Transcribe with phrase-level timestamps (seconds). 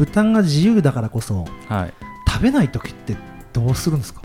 [0.00, 1.94] 豚が自由だからこそはい。
[2.26, 3.16] 食べない時って
[3.52, 4.22] どうするんですか？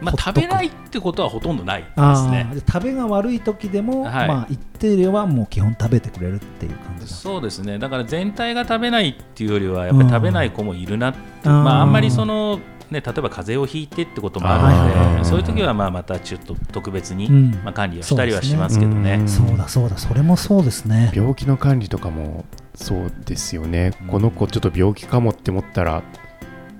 [0.00, 4.28] まあ、食べないってことはほとんどないですあね食べが悪い時でも、はい。
[4.28, 7.78] まあ一定量はもう基本食べてくれるっていう感じそうですね。
[7.78, 12.58] だから全体が食べないっていうよりはやっぱり食べない子もいるなっていう、うんまあ、あんまりその、
[12.90, 17.50] ね、例えば風邪をひいてってこともあるのでそういう時はまあまたちょっと特別に、うん。
[17.64, 19.14] まあ、管理をしたりはしますけどね。
[19.14, 19.28] うん。
[19.28, 19.96] そうだそうだ。
[19.96, 21.10] それもそうですね。
[21.14, 22.44] 病気の管理とかも
[22.78, 24.06] そうですよね、うん。
[24.06, 26.02] この子ちょっと病気かもって思ったら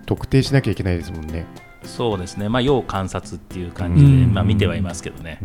[0.07, 1.45] 特定しなきゃいけないですもんね。
[1.84, 4.34] そうですね、まあ、要観察っていう感じで、うん。
[4.34, 5.38] まあ、見てはいますけどね。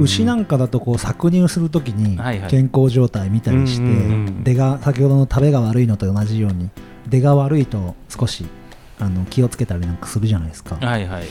[0.00, 6.70] 牛なんんかだとこう搾乳するときに健康状態見たりして、出が先ほどの食べが悪いのと同じように
[7.08, 8.46] 出が悪いと少し
[8.98, 10.76] あの気をつけたりなんかするじゃないですか。
[10.76, 11.24] はいはい。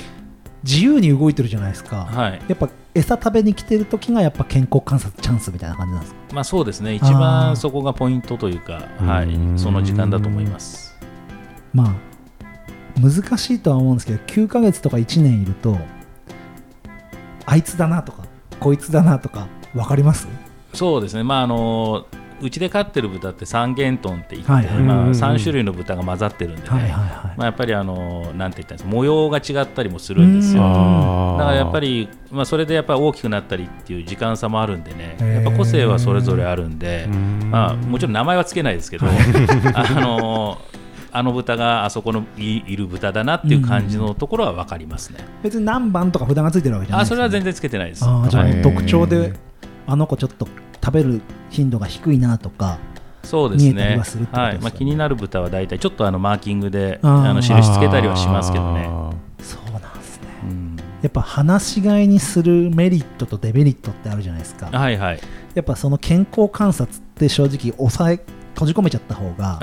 [0.63, 2.41] 自由に動いてるじゃないですか、はい。
[2.47, 2.69] やっぱ
[3.00, 6.19] 餌食べに来てる時がやっぱ健康観察チャンスみたいな感じなんですか？
[6.33, 9.56] まあ、そうですね、一番そこがポイントというか、はうん。
[9.56, 10.97] い、その時間だと思います。
[11.73, 11.94] まあ
[13.00, 15.78] 難しいとは思うんですけど9ヶ月とか1年いると
[17.45, 18.23] あいつだなとか
[18.59, 20.28] こいつだなとか分かります？
[20.73, 22.06] そうですね、まああの
[22.41, 24.77] うちで飼ってる豚って三元豚って言って、はいはい。
[24.79, 25.13] まあ、うんうんうん。
[25.13, 28.83] 3種類の豚が混ざってるんでね、はいはいはい、まあ、やっぱりあのなんて言ったんです。
[28.83, 30.61] か模様が違ったりもするんですよ。
[30.63, 37.49] だからやっぱり、まあ、それでやっぱり大きくなったりっていう時間差もあるんでね、やっぱ個性はそれぞれあるんで、うん。
[37.51, 39.05] まあ、もちろん名前はつけないですけど、
[39.73, 40.57] あの
[41.11, 45.19] あの豚があそこのいいる豚だなっていう感じのところは分かりますね。
[45.43, 47.09] 別に何番とか札がついてるわけじゃないね。
[47.09, 48.05] それは全然つけてないです。
[48.05, 49.33] あーじゃあは特徴で
[49.89, 50.47] あの子ちょっと
[50.83, 52.77] 食べる頻度が低いなとか
[53.23, 54.59] そうです見えたりねはするってことですよね。
[54.59, 54.63] はい。
[54.63, 58.87] まあ、気になる豚は大体ちょっとあのマーキングであの印つけたりはしますけどね。
[58.87, 60.28] あそうなんですね。
[60.44, 60.75] うん。
[61.01, 64.69] やっぱ放し飼いにするメリットとデメリットってあるじゃないですか。
[64.72, 65.19] はいはい。
[65.53, 68.19] やっぱその健康観察って正直抑え
[68.53, 69.59] 閉じ込めちゃった方が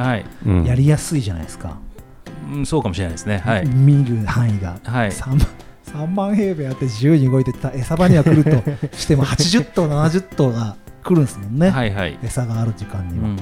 [0.64, 1.78] やりやすいじゃないですか、
[2.50, 3.38] うん、そうかもしれないですね。
[3.38, 5.12] はい、見る範囲が、はい
[5.92, 8.50] 3, 万3万平米あって自由に動いてた餌場には来ると
[8.96, 12.18] しても80頭70頭が来るんですもんね、はいはい。
[12.22, 13.38] 餌がある時間には、うん。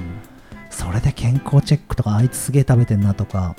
[0.69, 3.55] それで健康チェックとかあいつすげえ食べてんなとか。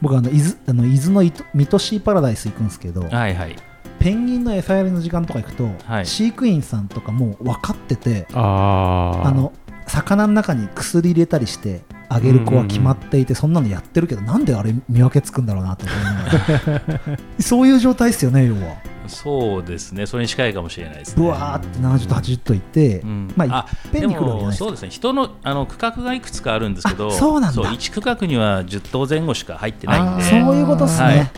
[0.00, 3.56] 僕あの伊豆あの伊豆の水戸シーパラダイス行くんですけどはいはい。
[3.98, 6.06] ペンギンの餌やりの時間とか行くと、はい。
[6.06, 9.52] 飼育員さんとかもう分かっててあの
[9.86, 18.76] 魚の中に薬入れたりしてあげる子は決まっていて、そんなのやってるけどなんであれ見分けつくんだろうなと思いながらそういう状態ですよね要は。
[19.08, 20.06] そうですね。
[20.06, 21.22] それに近いかもしれないですね。
[21.22, 23.32] ブワーって70と80頭いて、うん。
[23.36, 24.90] まあいっぺんに来るわけじゃないそうですね。
[24.90, 27.62] 人のあの区画がいくつかあるんですけどあそうなんだ。
[27.62, 30.24] 1区画には10頭前後しか入ってないんで。
[30.24, 31.30] そういうことですね、はい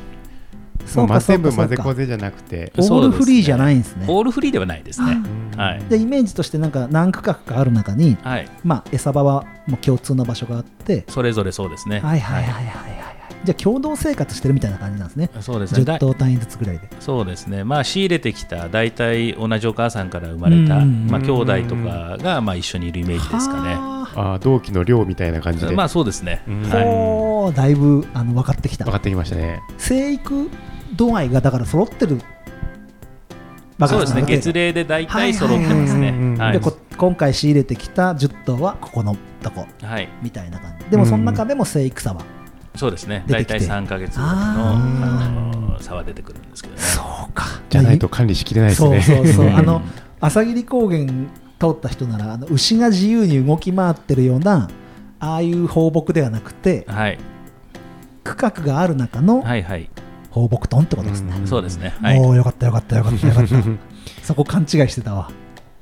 [0.90, 4.06] そうかそうかそうか混ぜこぜじゃなくてオールフリーじゃないんですね。
[4.08, 5.12] オールフリーではないですね。
[5.12, 5.58] うん。
[5.58, 5.84] はい。
[5.88, 8.48] でイメージとしてなんか何区画かある中に、はい。
[8.64, 12.00] まあ、餌場はもう共通の場所があって、それぞれそうですね。
[12.00, 13.10] はいはいはいはいはいはい。
[13.44, 15.30] じゃあ共同生活してるみたいな感じなんですね。
[15.34, 15.84] 10そうですね。
[15.84, 16.88] だ頭単位ずつぐらいで。
[17.00, 17.64] そうですね。
[17.64, 23.74] まあ仕入れてきた大体同じお母さんから生まれたうんまあ兄弟とかがまあ一緒にいるイメージですかね。
[23.74, 24.38] はあ。
[24.40, 25.74] 同期の寮みたいな感じで。
[25.74, 26.42] まあそうですね。
[26.48, 26.62] うん。
[26.64, 28.84] はいだいぶあの分かってきた。
[28.84, 29.62] 分かってきましたね。
[29.78, 30.50] 生育
[31.00, 32.20] 度合いがだから揃ってる
[33.88, 34.22] そうですね。
[34.26, 36.10] 月齢で大体揃ってますね。
[36.10, 36.28] はいはい。
[36.30, 40.08] はいはいでこ今回仕入れてきた10頭はここのとこはい。
[40.22, 40.84] みたいな感じ。
[40.90, 42.22] でもその中でも生育差は、
[42.74, 43.24] そうですね。
[43.26, 45.28] 大体3か月ぐらいのああ
[45.72, 46.80] の差は出てくるんですけどね。
[46.82, 47.00] そ
[47.30, 47.46] うか。
[47.70, 49.00] じゃないと管理しきれないですね。
[49.00, 49.46] そうそうそう。
[49.46, 49.56] うん。
[49.56, 49.80] あの
[50.20, 51.06] 朝霧高原
[51.58, 54.68] 通った人ならあの牛が自由に動き回ってるような
[55.20, 57.18] ああいう放牧ではなくてはい。
[58.24, 59.88] 区画がある中のはいはい
[60.30, 61.94] 放牧豚ってことですね、うんそうですね。
[62.00, 62.18] はい。
[62.18, 63.56] おおよかったよかったよかったよかった。
[64.22, 65.30] そこ勘違いしてたわ。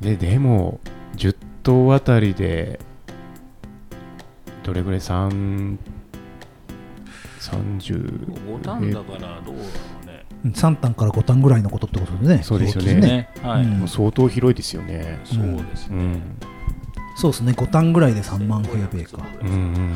[0.01, 0.81] ででも
[1.17, 2.81] 10頭あたりで
[4.63, 5.77] どれぐらい？3
[7.41, 9.69] 30 5単だからどうだろ
[10.03, 10.25] うね。
[10.45, 12.43] 3単から5単ぐらいのことってことでね。
[12.43, 12.95] そうですよね。
[12.95, 13.29] ね。
[13.43, 13.71] はい、うん。
[13.81, 15.21] もう相当広いですよね。
[15.25, 16.23] そうですね、うん。
[17.17, 17.53] そうですね。
[17.53, 19.23] 5単ぐらいで3万平米か。
[19.43, 19.95] うんうん。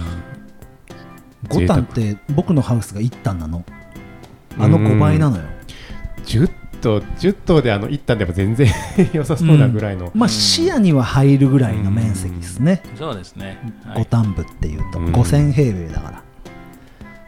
[1.49, 3.65] 5単って僕のハウスが1単なの
[4.59, 5.45] あの5倍なのよ。
[6.25, 6.51] 10
[6.81, 8.69] 頭10頭であの1単でも全然
[9.13, 12.83] 良さそうなぐらいの、まあ視野には入るぐらいの面積ですね。
[12.97, 14.07] そうですね、はい。
[14.11, 15.13] 五反部っていうとうん。
[15.13, 16.23] 5000平米だから。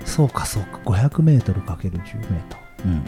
[0.05, 0.81] そうかそうか。
[0.85, 3.05] 500m×10 メートルうんうんうん。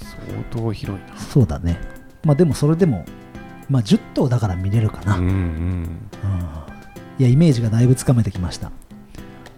[0.00, 1.16] 相当広いな。
[1.16, 1.78] そうだね。
[2.24, 3.04] まあでもそれでも
[3.70, 5.32] まあ10頭だから見れるかな、うんうん。
[5.32, 5.88] うん。
[7.18, 8.70] いやイメージがだいぶつかめてきました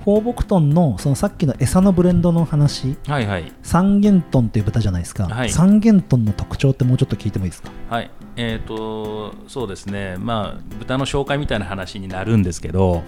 [0.04, 2.96] 放牧豚のそのさっきの餌のブレンドの話。
[3.06, 3.52] はいはい。
[3.62, 5.50] 三元豚っていう豚じゃないですか、はい。
[5.50, 7.70] 三元豚の特徴ってもうちょっと聞いてもいいですか？
[7.88, 8.10] はい。
[8.36, 13.02] えーとそうですね、まあ、豚の紹介みたいな話になるんですけど、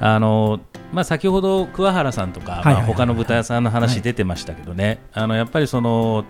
[0.00, 0.60] あの
[0.92, 2.82] まあ、先ほど桑原さんとか、はいはいはい。
[2.82, 6.24] まあ、他の豚屋さんの話出てましたけどね、あのやっぱりその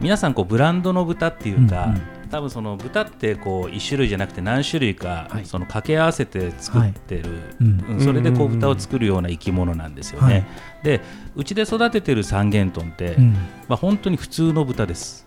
[0.00, 5.46] 皆さんこうブランドの豚っていうか、うんうん多分その豚ってこう1種類じゃなくて何種類か、はい。
[5.46, 7.30] その掛け合わせて作ってる、
[7.60, 7.84] うん。
[7.88, 8.00] うん。
[8.00, 10.32] それでこう豚を作るような生き物なんですよね。
[10.34, 10.46] はい。
[10.82, 11.00] で
[11.34, 13.32] うちで育ててる三元豚って、うん。
[13.68, 15.26] まあ、本当に普通の豚です。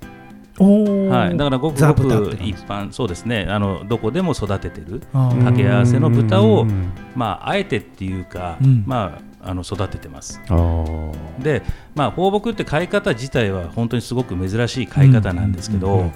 [0.59, 3.47] はい、だからごくザごく一般そうですね。
[3.49, 5.01] あのどこでも育ててる。
[5.11, 6.91] 掛け合わせの豚をうん。
[7.15, 8.83] まああえてっていうか、うん。
[8.85, 10.39] まああの育ててます。
[11.39, 11.63] で
[11.95, 16.11] まあ放牧って飼い方自体は本当にすごく珍しい飼い方なんですけど、うんうんうん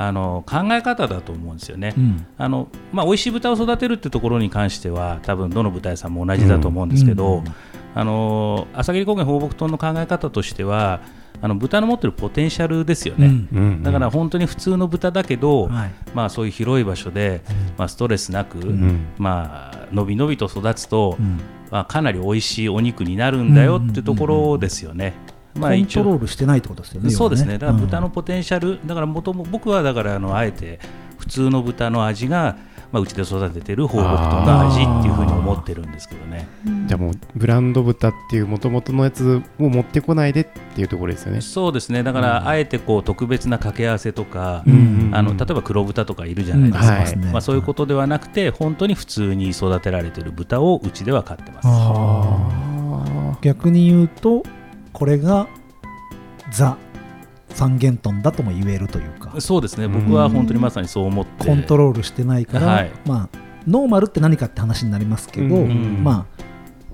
[0.00, 2.26] あの考え方だと思うんですよね、うん。
[2.38, 7.44] あのまあ、美味しい豚を育てるってところに関しては多分どの豚屋さんも同じだと思うんですけど、うん
[7.94, 11.00] あの朝霧高原放牧豚の考え方としては
[11.40, 13.48] あの豚の持ってるポテンシャルですよね、うん。
[13.50, 15.90] うんだから本当に普通の豚だけど、はい。
[16.14, 17.40] まあ、そういう広い場所で、
[17.76, 21.40] まあ、ストレスなく、うんまあのびのびと育つと、うん。
[21.70, 25.14] まあ、かなり美味しいお肉になるんだよってところですよね。
[25.58, 30.78] まあ、コントロールしてないってことですよねそうですね、だから豚のポテンシャル、だから元も僕はだからあのあえて
[31.18, 32.56] 普通の豚の味が、
[32.92, 36.48] まあ、うちで育ててる放牧豚の味っていうふうに思ってるんですけどね。
[36.86, 41.40] じゃあもうブランド豚っていう元々のやつを持ってこないでっていうところですよね。
[41.40, 47.02] そうですね、だからあえてこう特別な掛け合わせとか、うんあの例えば黒豚とかいるじゃないですか、うん。
[47.02, 47.16] はい。
[47.32, 51.68] まあ、そういうことではなくて、本当に普通に育てられてる豚をうちでは飼ってます。
[53.42, 54.42] 逆に言うと
[54.98, 55.46] これが
[56.50, 56.76] ザ
[57.50, 59.40] 三元豚だとも言えるというか。
[59.40, 62.90] そうですね、僕は本当にまさにそう思って、コントロールしてないから、はい。
[63.06, 66.02] まあノーマルって何かって話になりますけど、うん。
[66.02, 66.42] まあ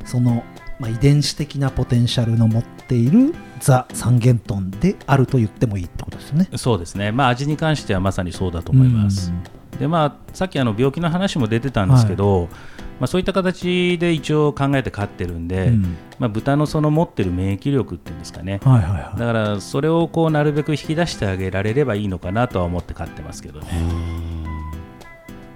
[0.04, 0.44] その、
[0.78, 6.48] まあ、遺伝子的なポテンシャルの持っているザ三元豚であると言ってもいいってことですよね。
[6.56, 9.32] そうですね、まあ、味に関してはまさにそうだと思います。
[9.78, 12.48] でまあ、さっきあの病気の話も出てたんですけど、
[13.00, 15.96] まあ、そういった形で一応考えて飼ってるんで、うん。
[16.18, 19.18] まあ、豚のその持ってる免疫力っていうんですかね、はいはいはい。
[19.18, 23.66] だからそれをこうなるべく引き出してあげられればいいのかなとは思って飼ってますけどね。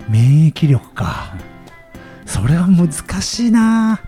[0.09, 1.35] 免疫力か。
[2.27, 2.93] それは難
[3.23, 4.01] しいな。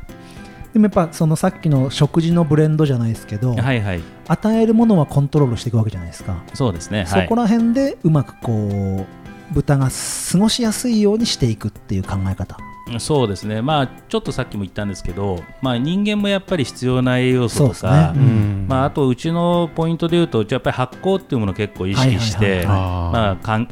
[0.72, 7.28] でもやっぱそのさっきの食事のブレンドじゃないですけど、はいはい、与えるものはコントロールしていくわけじゃないですか、そうですね、そはい。
[7.28, 9.06] こら辺でうまくこ
[9.50, 12.56] う豚が過ごしやすいようにしていくっていう考え方
[12.98, 18.64] そうですね、まあ、ちょっとさっきも言ったんですけど、まあ、人間もやっぱり必要な栄養素とか、ですね。
[18.66, 22.66] まあ、あとうちのポイントでいうと、やっぱり発酵っていうものを結構意識して、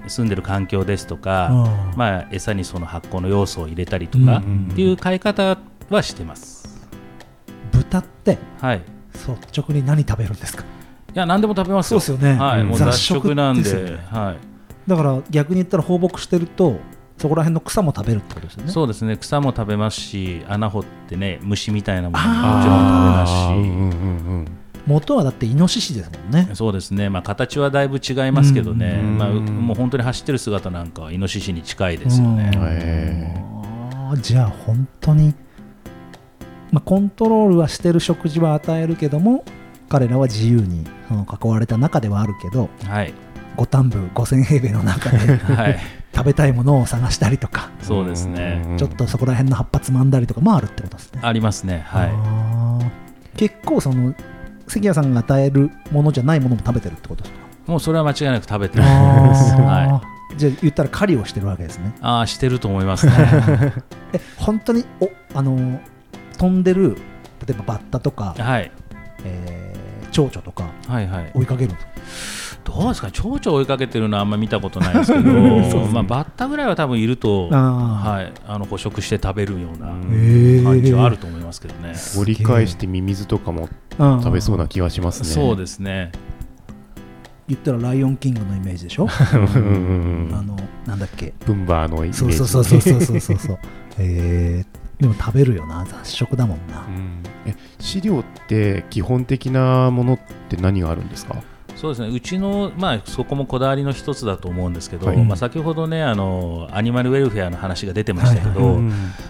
[0.06, 1.98] 住んでる環境ですとか、うん。
[1.98, 4.38] まあ、餌にその発酵の要素を入れたりとかうんうんう
[4.68, 4.72] ん。
[4.72, 5.58] っていう飼い方
[5.90, 6.88] はしてます。
[7.72, 8.80] 豚ってはい、い
[9.14, 10.64] 率直に何食べるんですか？
[11.14, 12.00] や何でも食べますよ。
[12.00, 12.40] そうですよね。
[12.40, 13.98] はい、もう雑雑食食なんで、ね。
[14.10, 14.36] はい、
[14.90, 16.76] だから逆に言ったら放牧してると
[17.18, 18.72] そこら辺の草も食べるってことですよね。
[18.72, 23.34] そうですね、草も食べますし、穴掘ってね、虫みたいなものももちろん食べますし。
[23.34, 26.48] うんうんうん元はだってイノシシですもんね。
[26.54, 29.18] そうですね、まあ、形はだいぶ違いますけどね、うん。
[29.18, 33.48] まあ、うもう本当に走ってる姿なんかはイノシシに近いですよね。
[34.22, 35.34] じゃあ本当に、
[36.72, 39.44] まあ、コントロールはしてる食事は与えるけども
[39.90, 43.12] 彼らは自由にその囲われた中ではあるけどはい、
[43.56, 45.78] 五反部5000平米の中ではい、
[46.14, 51.20] 食べたいものを探したりとか、そうですね、うんちょっとそこら辺の葉っぱつまんだりとかもあるってことですね。
[51.22, 53.36] ありますね、はい。
[53.36, 54.14] 結構その
[54.66, 57.38] 関谷さんが与えるものじゃないものも食べてるってことですか？
[57.66, 59.54] もうそれは間違いなく食べてるます。
[59.60, 59.84] はあ
[60.32, 61.92] い、ーじゃあ言ったら狩りをしてるわけですね。
[62.00, 63.12] ああ、してると思いますね。
[64.12, 65.80] え本当におあの
[66.38, 66.96] 飛んでる
[67.46, 68.70] 例えばバッタとか、はい、
[69.24, 69.78] えー
[70.10, 71.30] 蝶々とかはい、はい。
[71.34, 71.90] 追いかけるんですか？
[72.70, 81.94] どうですか、蝶々追いかけてるのはあんまり見たことないですけど、 ね、まあ、バッタぐらいは多分いると、はい、あの捕食して食べるような感じはあると思いますけどね。
[82.18, 85.28] 折り返してミミズとかも食べそうな気がしますね。
[85.28, 86.12] そうですね。
[87.48, 89.08] 言ったら「ライオンキング」のイメージでしょ？
[89.08, 90.54] うん、あの
[90.86, 91.32] なんだっけ？
[91.46, 92.18] ブンバーのイメージ。
[92.18, 93.58] そうそうそうそうそうそうそ
[93.98, 100.18] えー、でも食べるよな雑食だもんな、うん、え飼料って基本的なものっ
[100.50, 101.36] て何があるんですか？
[101.78, 102.08] そうですね。
[102.08, 105.16] うちの、まあ、そこもこだわりの一つだと思うんですけど、はい。
[105.18, 108.80] まあ、先ほどねあのアニマルウェルフェアの話が出てましたけど、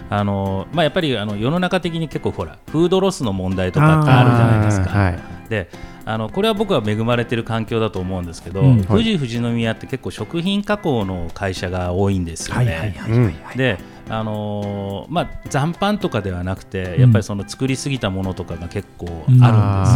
[0.09, 4.89] あのまあ、やっぱりあの世の中的に結構ほらフードロスの問題とかってあるじゃないですか。
[4.89, 5.69] はいで
[6.05, 12.65] あのこれは僕は恵まれてる環境だと思うんですけど、うん富士富士宮って結構食品加工の会社が多いんですよね。
[12.65, 13.77] はいはいはいはいはい、で
[14.09, 19.41] あのーまあ、残飯とかではなくて、やっぱりその作りすぎたものとかが結構あるんです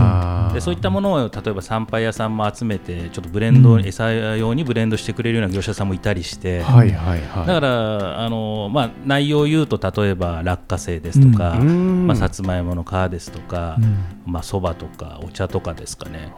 [0.02, 0.54] よ。
[0.54, 3.86] でそういったものを例えば参拝屋さんも集めてちょっとブレンド、うん。
[3.86, 7.48] 餌用にブレンドしてくれるような業者さんもいたりして、はいはいはい。
[7.48, 12.08] だからあの、まあ、内容を言うと例えば落花生ですとか、うん。
[12.08, 14.32] まあ、さつまいもの皮ですとかうん。
[14.32, 16.32] まあそばとかお茶とかですかね。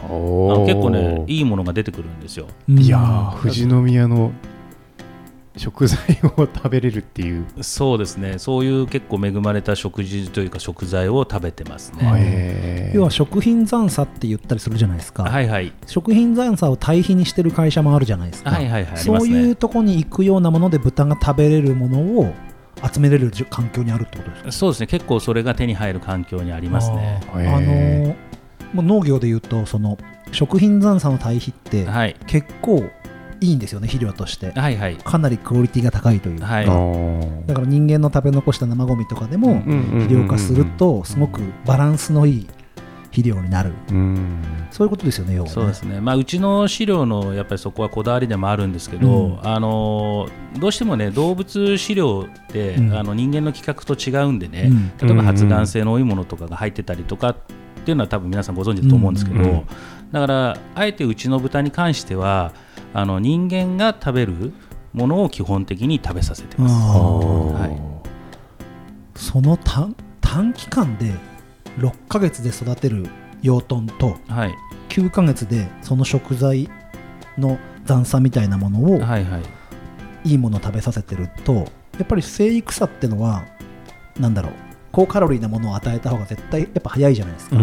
[0.66, 2.48] 結構ねいいものが出てくるんですよ。
[2.70, 4.32] うんいやー富士宮の
[5.58, 7.46] 食材を食べれるっていう。
[7.62, 8.40] そうですね。
[8.40, 12.92] そういう結構恵まれた食事というか食材を食べてますね。
[12.94, 15.74] 要は食品残差って言ったりするじゃないですか、はいはい。
[15.86, 18.98] 食品残差を堆肥にしてる会社もあるじゃないですか、はいはいはい。
[18.98, 22.34] そういうとこに行くようなもので豚が食べれるものを
[22.92, 24.52] 集めれる環境にあるってことですか？
[24.52, 24.88] そうですね。
[24.88, 27.22] 結構それが手に入る環境にありますね。
[27.34, 28.16] あのー
[28.74, 29.98] もう農業でいうとその
[30.34, 32.16] 食品残差の堆肥ってはい。
[32.28, 32.84] 結構
[33.42, 34.52] いいんですよね肥料として。
[34.52, 34.98] はいはい。
[34.98, 36.66] かなりクオリティが高いというか、はい。
[37.48, 42.48] だから人間の食べ残した生ゴミとかでも肥料化するとすごくバランスのいい
[43.12, 43.74] 肥料になる。
[43.92, 44.42] うん。
[44.72, 45.54] そういうことですよね要はね。
[45.54, 49.48] そうですね、まあ、うちの飼料のやっぱりそこはこだわりでもあるんですけど、うん。
[49.48, 50.28] あの
[50.60, 52.94] どうしてもね動物飼料って、うん。
[52.94, 55.08] あの人間の規格と違うんでね、うん。
[55.08, 57.36] 例えば発がん性の多いものとかが入ってたりとかっ
[57.86, 59.66] ていうのは多分皆さんご存知だと思うんですけど、うんうん。
[60.12, 62.52] だからあえてうちの豚に関しては
[62.96, 64.54] あの人間が食べる
[64.94, 66.74] ものを基本的に食べさせてます。
[66.74, 69.20] はい。
[69.20, 71.12] その短短期間で
[71.78, 73.06] 6ヶ月で育てる
[73.42, 74.54] 養豚とはい。
[74.88, 76.70] 9ヶ月でその食材
[77.38, 80.30] の残差みたいなものをはいはい。
[80.30, 81.66] いいものを食べさせてるとや
[82.04, 83.44] っぱり生育差ってのは
[84.18, 84.54] なんだろう
[84.96, 87.58] 高カロリーなものを与えた方が絶対やっぱ早いじゃないですか、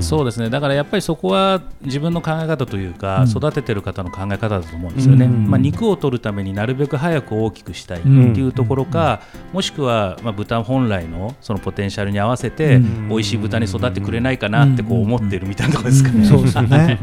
[0.00, 0.48] そうですね。
[0.48, 3.28] だからやっぱりそこは自分の考え方というか、うん。
[3.28, 9.20] 育ててる方の考え方だと思うんですよね、うんまあ、肉を取るためになるべく早く大きくしたいってうんいうところか、
[9.52, 13.08] もしくはまあ豚本来のそのポテンシャルに合わせて、うん。
[13.10, 16.24] 美味しい豚に育ってくれないかなってこう思ってるみたいなところですかね。
[16.24, 16.98] そうでね。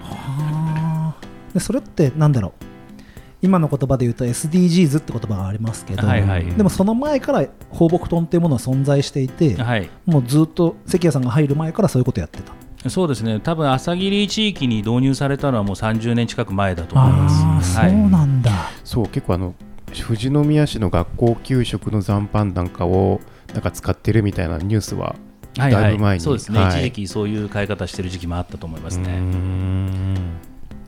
[0.00, 1.26] はあ。
[1.52, 2.65] でそれってなんだろう？
[3.42, 6.46] 今の言葉で言うと SDGs って言葉がありますけど、はいはい。
[6.46, 9.90] でもその前から放牧豚っていうものは存在していて、はい。
[10.06, 12.52] もうずっと関谷さんが入る前からそういうことやってた。
[12.88, 13.40] そうですね。
[13.40, 17.78] 多分朝霧地域に導入されたのはもう30年近く前だと思います。
[17.78, 17.90] はい。
[17.90, 18.52] そうなんだ。
[18.84, 19.54] そう結構あの
[19.92, 23.20] 富士宮市の学校給食の残飯なんかを
[23.52, 25.16] なんか使ってるみたいなニュースは
[25.58, 26.04] はいだいぶ前に。
[26.04, 26.68] はい、そうですね、はい。
[26.68, 29.20] 一時期そういう買い方してる時期もあったと思いますね。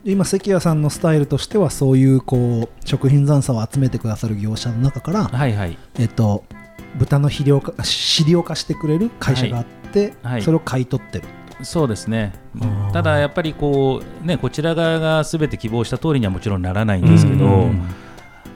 [0.09, 5.77] ん今関谷さんのスタイルとしてはそういうこう食品残差を集めてくださる業者の中から、はいはい。
[5.97, 6.43] えっと、
[6.97, 11.25] 豚の肥料化飼料化してくれる会社があって、はいそれを買い取ってる。
[11.61, 12.33] そうですね。
[12.93, 17.81] ただやっぱりこう、ね、こちら側がすべて希望した通りにはもちろんならないんですけど、うん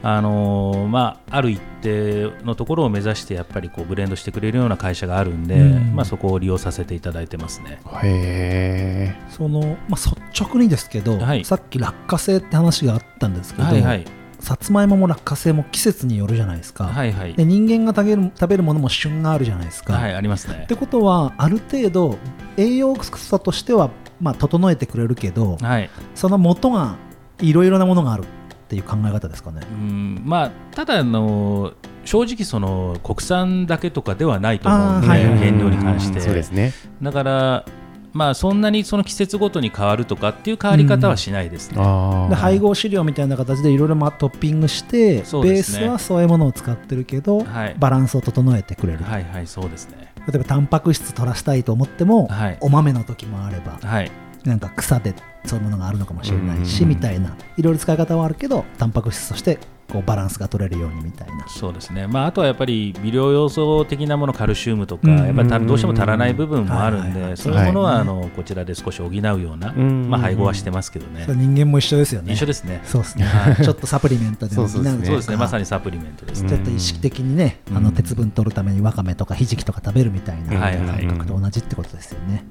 [0.05, 5.95] あのーまあ、ある一定のところを目指してやっぱりこうブレンドしてくれるような会社があるんで、うん。
[5.95, 7.79] まあ、そこを利用させていただいてますね。
[8.03, 11.45] へその、まあ、率直にですけど、はい。
[11.45, 14.05] さっき落花生って話があったんですけど、はいはい。
[14.41, 17.33] さつまいもも落花生も季節によるじゃないですか、はいはい。
[17.33, 20.63] で人間が食べる食べるものも旬があるじゃないですか、はいありますね。
[20.65, 20.67] っ。
[20.67, 22.17] てことはある程度
[22.57, 25.89] 栄養素としては、まあ、整えてくれるけどはい。
[26.13, 26.97] その元が
[27.39, 28.25] いろいろなものがある
[28.73, 29.61] っていう考え方ですかね。
[29.71, 30.21] うん。
[30.25, 31.73] まあ、ただあの
[32.05, 34.97] 正直その国産だけとかではないと思う。
[34.97, 36.19] んで、はいはい原料に関して。
[36.19, 36.73] そうですね。
[37.01, 37.65] だから、
[38.13, 41.77] まあ、そんなにその季節ごとに変わるとかっていう変わり方はしないですね。
[41.79, 47.75] あで配合飼料みたいな形でいろいろトッピングして、ベースはそういうものを使ってるけど、はい。
[47.77, 50.13] バランスを整えてくれる、はいはいそうですね。
[50.27, 52.57] 例えばタンパク質取らしたいと思っても、はい。
[52.61, 53.77] お豆の時もあれば。
[53.87, 54.11] はい
[54.45, 55.13] なんか草で
[55.45, 56.89] そういうものがあるのかもしれないしうん。
[56.89, 59.59] みたいないろいろ使い方はあるけどタンパク質として
[59.91, 61.47] こうバランスが取れるようにみたいな。
[61.47, 65.17] そうですね、まあ、あとはやっぱり微量要素的なものカルシウムとか、うん。
[65.25, 68.01] やっぱりたどうしても足らない部分もあるんで、そういうものは、はい。
[68.01, 70.09] あのこちらで少し補うような、うん。
[70.09, 71.25] まあ、配合はしてますけどね。
[71.27, 72.33] 人間も一緒ですよね。
[72.33, 72.81] 一緒ですね。
[72.85, 73.25] そうですね。
[73.25, 73.55] はい。
[73.63, 76.49] ちょっとサプリメントでも そうそうですねそうですね、まさににサプリメントですね。
[76.49, 77.77] ちょっと意識的にね、うん。
[77.77, 82.45] あの鉄分取るためにわかめとかひじきとか食べるみたいな感覚と同じってことですよね。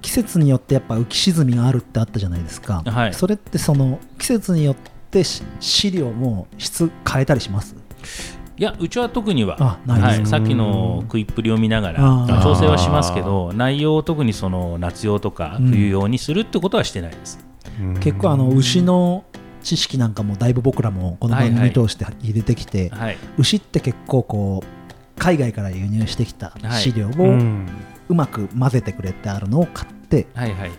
[0.00, 3.14] 季節によってやっぱ浮き沈みがあるってあったじゃないですか、はい。
[3.14, 4.76] それってその季節によっ
[5.10, 7.74] てし飼料も質変えたりします？
[8.56, 10.32] いや、うちは特には、あないです。
[10.32, 15.70] はい、さっきの食いっぷりを見ながら、調整はしますけど、内容を特にその夏用とかうん。
[15.70, 17.38] 冬用にするってことはしてないです。
[18.00, 19.24] 結構あの牛の
[19.62, 27.68] 知識なんかもだいぶ僕らもこの番組通して入れてきて、はい、牛って結構こう海外から輸入してきた飼料をうん
[28.08, 30.70] うまく混ぜてくれてあるのを買ってはい、はい、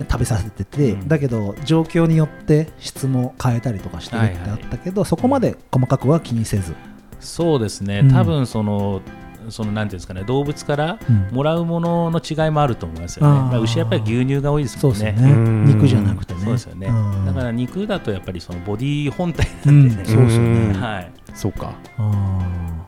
[0.00, 1.08] 食べさせてて、うん。
[1.08, 6.74] だけど状況によって質も変えたりとかしてるってあったけど、そこまで細かくは気にせず、
[7.20, 8.12] そうですね、うん。
[8.12, 9.02] 多分その
[9.50, 11.28] そのなんていうんですかね動物からうん。
[11.30, 13.44] もらうものの違いもあると思いますよね、あー。
[13.46, 14.98] まあ牛はやっぱり牛乳が多いですもんね。
[14.98, 15.32] そうですよね。
[15.32, 15.64] うん。
[15.66, 16.40] 肉じゃなくてね。
[16.40, 17.26] そうですよね、うん。
[17.26, 21.12] だから肉だとやっぱりそのボディ本体うなんんでね、そうですよね、うんはい。
[21.34, 21.74] そうか。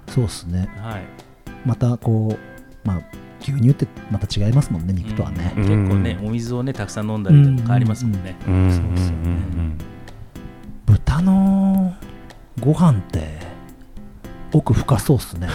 [0.08, 0.68] そうですね。
[0.78, 1.02] はい。
[1.66, 2.55] またこう
[2.86, 3.00] まあ
[3.40, 5.62] 牛乳ってまた違いますもんね肉とはね、うん。
[5.62, 8.72] 結構ねお水をねたくさん飲んだりでも変わりますもんね、うん。
[8.72, 9.30] そうですよね。
[9.32, 9.78] ん
[10.86, 11.94] 豚の
[12.60, 13.26] ご飯って
[14.52, 15.48] 奥深そうっすね。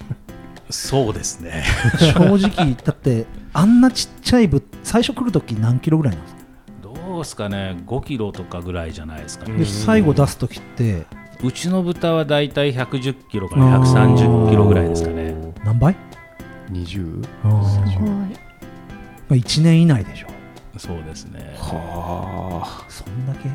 [0.70, 1.64] そうですね。
[1.98, 6.42] 正直だってあんなちっちゃいぶ最初来るとき何キロぐらいなんですか？
[6.82, 7.76] どうですかね。
[7.86, 11.06] 5キロとかぐらいじゃないですかね、うんで最後出すときって？
[11.42, 15.34] うちの豚はだいたい110キロから130キロぐらいですかね。
[15.64, 15.96] 何倍？
[16.70, 18.10] 20あすごい。
[18.10, 18.26] ま
[19.30, 20.28] あ1年以内でしょ。
[20.76, 23.48] そうですね、はそんだけ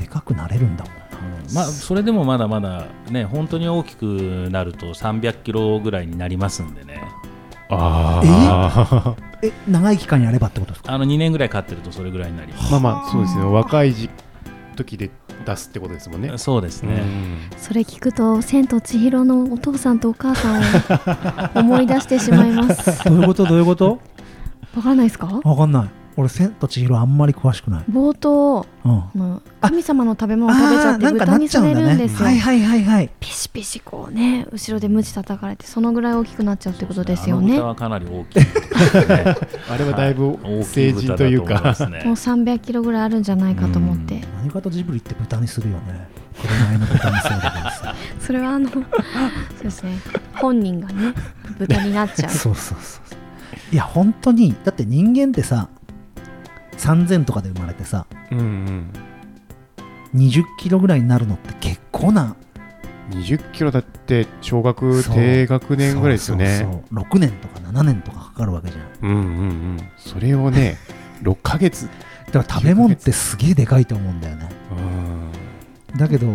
[0.00, 1.02] でかくなれるんだもんな。
[1.48, 1.54] うん。
[1.54, 7.02] まあそれでもまだまだね本当に大きくなると300キロぐらいになりますんでね。
[7.68, 9.50] ああ え？
[9.66, 10.92] 長い期間やればってことですか？
[10.92, 13.44] あの2年ぐらい飼ってるとそれぐらいになりままあまあそうですね。
[13.44, 14.10] 若い時
[14.76, 15.10] 時で
[15.42, 16.30] 出すってことですもんね。
[16.36, 17.02] すそうですね、
[17.58, 20.62] それ聞くと「千と千尋」のお父さんとお母さんを
[21.60, 23.04] 思い出してしまいます。
[23.08, 23.44] どういうこと？
[23.44, 23.98] どういうこと？
[24.76, 25.40] わかんないですか？
[25.44, 33.10] わかんない俺千と千尋あんまり詳しくない、冒頭うん、神様の食べ物を食べちゃってあーなんか豚にされなっちゃうんだるんですよ、ねはいはいはいはい。
[33.20, 38.46] ピシピシこうね後ろでムチ叩かれてそのぐらい大きくなっちゃうってことですよあのね豚はかなり大きいね。
[39.70, 41.74] あれはだいぶ成人というか。
[41.74, 44.22] す ねもう300キロぐらいあるんじゃないかと思って。
[44.38, 46.08] 何かとジブリって豚にするよね。
[46.34, 48.82] 紅の豚にそうだけどさそれはあの そう
[49.62, 49.98] ですね。
[50.34, 51.14] 本人がね
[51.58, 52.30] 豚になっちゃう。
[52.30, 53.74] そうそうそうそう。
[53.74, 55.68] いや本当にだって人間ってさ
[56.76, 58.92] 3000とかで生まれてさうんうん。
[60.14, 62.36] 20キロぐらいになるのって結構な。
[63.10, 66.58] 20キロだって小学低学年ぐらいですよね。
[66.58, 67.00] そうそうそう。
[67.00, 69.10] 6年とか7年とかかかるわけじゃん。
[69.10, 69.22] うんうんう
[69.74, 69.78] ん。
[69.96, 70.78] それをね
[71.22, 71.88] 6ヶ月。
[72.30, 74.48] だから食べ物ってすげえでかいと思うんだよね。
[75.92, 75.98] うん。
[75.98, 76.26] だけど、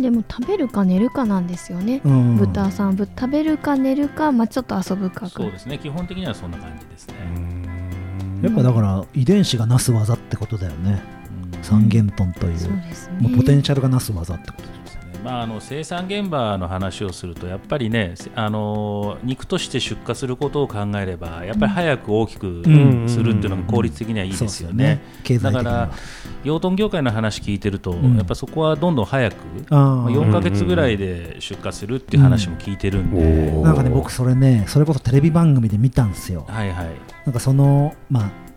[0.00, 2.94] でも食べるか寝るかなんですよね、うん、豚さん。
[2.94, 5.78] ぶ食べるか寝るか、まあ、ちょっと遊ぶかそうですね。
[5.78, 7.14] 基本的にはそんな感じですね、
[8.42, 11.02] やっぱだから遺伝子がなす技ってことだよね。
[11.54, 11.64] うん。
[11.64, 12.58] 三元豚という。
[12.58, 12.92] そうね。
[13.20, 14.77] もうポテンシャルがなす技ってこと
[15.24, 25.00] まあ、あの生産現場の話をするとやっぱりねせあの肉として出荷することを考えればやっぱり早く大きくんするっていうのが効率的にはいいですよね。
[25.42, 25.90] だから
[26.44, 28.16] 養豚業界の話聞いてると、ん。
[28.16, 29.34] やっぱそこはどんどん早く、
[29.70, 36.46] あまあ、ー4ヶ月ぐらいで出荷するっていう話も聞いてるんで、うんおーなんかね僕それねそれこそテレビ番組で見たんですよ。
[36.48, 36.90] はいはい。
[37.24, 38.47] なんかそのまあ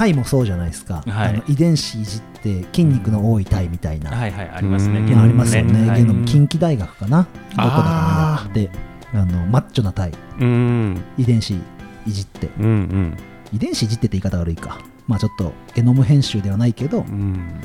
[0.00, 1.28] タイもそうじゃないですか、はい。
[1.28, 5.00] あの遺伝子いじって筋肉の多いタイみたいな、はいはいありますね。
[5.00, 5.06] うん。
[5.06, 6.00] ゲノムありますよね、はい。
[6.00, 7.24] ゲノム近畿大学かな。
[7.24, 8.78] どこだかあにやって
[9.12, 11.02] あのマッチョなタイうん。
[11.18, 11.60] 遺伝子い
[12.06, 12.48] じって。
[12.58, 13.16] うんうん。
[13.52, 14.78] 遺伝子いじってって言い方悪いか。
[15.06, 17.60] まあちょっとゲノム編集ではないけど、まうん。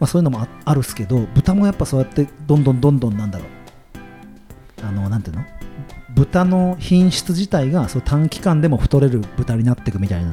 [0.00, 3.48] あ、そういうのもああるっすけど豚もやっぱそうやってどんどんどんどんなんだろう。
[4.86, 5.44] あのなんていうの？
[6.14, 10.32] 豚の品質自体がそう短期間でも太れる豚になっていくみたいな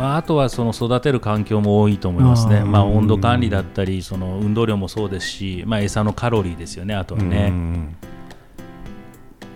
[0.00, 7.96] まあ、あとはその育てる環境も多いと思いますね、あーまあ、温度管理だったりその運動量もそうですし、まあ、餌のカロリーですよねあとはうね、ん。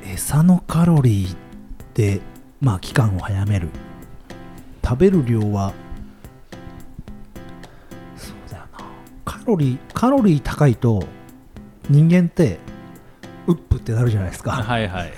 [0.04, 1.36] 餌のカロリー
[1.94, 2.20] で
[2.60, 3.70] まあ期間を早める。
[4.84, 5.72] 食べる量は
[8.14, 8.84] そうだよな。
[9.24, 11.04] カロリーカロリー高いと
[11.88, 12.58] 人間って
[13.46, 14.52] うっぷってなるじゃないですか。
[14.52, 15.12] はいはい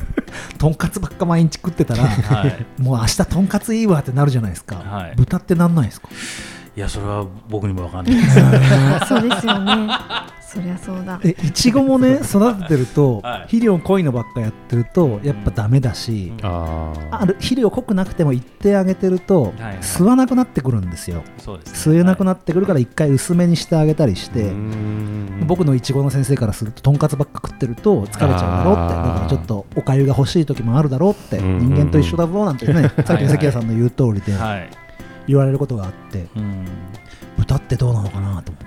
[0.59, 2.67] とんかつばっか毎日食ってたらはい。
[2.83, 5.15] もう明日とんかついいわってなるじゃないですか、はい。
[5.17, 6.09] 豚ってなんないですか？
[6.77, 8.23] いやそれは僕にも分かんないで
[9.01, 9.07] す。
[9.09, 9.89] そうですよね
[10.57, 11.21] そりゃそうだ。
[11.23, 13.41] えいちごもね 育ててると、はい。
[13.43, 16.47] 肥料濃いのばっかやってるとやっぱダメだし、うん。
[16.47, 17.09] あー。
[17.11, 19.77] ある肥料濃くなくても一定あげてると、はいはい。
[19.81, 21.23] 吸わなくなってくるんですよ。
[21.39, 21.97] そうですね。
[21.97, 25.45] 吸えなくっなってくるから一回薄めにしてあげたりして、うん。
[25.47, 34.69] 僕のいちごの先生からするととんかつばっか食ってると疲れちゃうだろうってだからちょっとおかゆが欲しい時もあるだろうってうん人間と一緒だぞなんてね さっきの関谷さんの言う通りではい、
[35.29, 36.27] 言われることがあって。
[36.37, 36.65] うん。
[37.37, 38.66] 豚ってどうなのかなと思って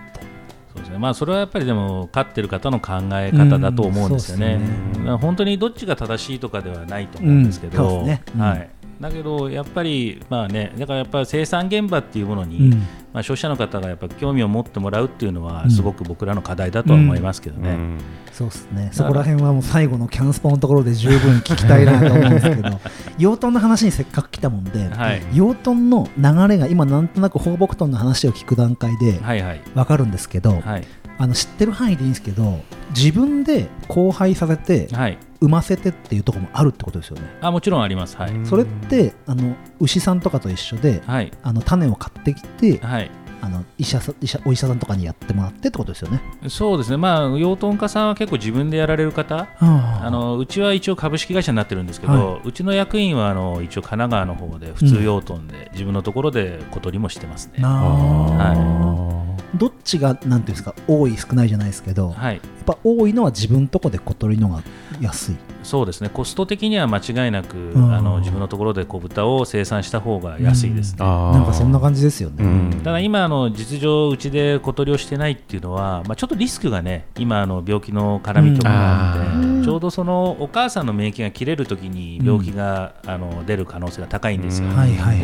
[0.80, 0.98] そうですね。
[0.98, 4.60] まあ、それはやっぱりでも飼ってる方の考え方だと思うんですよね,、
[4.96, 5.12] うんね。
[5.14, 8.24] 本当にどっちが正しいとかではないと思うんですけど、うんそうですね。
[8.36, 8.42] うん。
[8.42, 12.88] はいだけどやっぱりまあねだからやっぱり生産現場っていうものに、うん。
[13.12, 15.72] まあ、消費者の方がやっぱ興味を持ってもらうっていうのはうん。
[15.72, 17.72] すごく僕らの課題だとは思いますけどね。
[17.72, 17.98] うん。
[18.32, 18.90] そうですね。
[18.94, 22.80] そこら辺はもう最後のキャンスポのところで十分聞きたいなと思うんですけど
[23.18, 25.22] 養豚の話にせっかく来たもんで、はい。
[25.34, 29.62] 養豚の流れが今なんとなく放牧豚の話を聞く段階ではいはい。
[29.74, 30.84] 分かるんですけど、はい。
[31.20, 32.60] あの知ってる範囲でいいんですけど
[32.96, 37.24] 自分で交配させてはい産ませてっていうところもあるってことですよね。
[37.42, 38.18] あもちろんあります。
[38.18, 38.46] はい、うん。
[38.46, 41.32] それってあの牛さんとかと一緒ではい。
[41.44, 43.12] あの種を買ってきてはい。
[43.42, 46.22] あの医者さ医者お医者さんとかにやってもらってってことですよね。
[46.50, 46.98] そうですね。
[46.98, 50.10] まあ養豚家さんは結構自分でやられる方ああ。
[50.10, 57.64] のうちは一応株式会社になってるんですけど、はうちの役員はあの一応神奈川の方で普通養豚で、自分のところで小鳥もしてますね。
[57.64, 64.62] はどっちがなんていうんですか多い少ないじゃないですけど、はい、ぱ多いのは自分とこで小鳥のが
[65.02, 65.36] 安い。
[65.64, 66.10] そうですね。
[66.10, 67.94] コスト的には間違いなく、ん。
[67.94, 71.00] あの自分のところで小豚を生産した方が安いですね。
[71.00, 72.44] なんかそんな感じですよね。
[72.44, 72.82] うん。
[72.84, 79.64] ただ今あの実情うちで小鳥をしてないっていうのは、まあ、ちょっとリスクがね今あの病気の絡みとかがあって、うん。
[79.64, 84.70] ちょうどそのお母さんの免疫が切れるときに病気が、あの出る可能性が高いんですよ、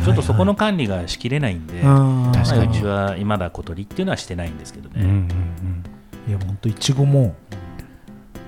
[0.03, 2.33] ちょっとそこの管理がしきれないんで、あー。
[2.33, 2.65] 確かに。
[2.65, 5.94] まあうちは今だ小鳥っていうのはしてないんですけどね、うんうん
[6.27, 7.35] いや本当いちごも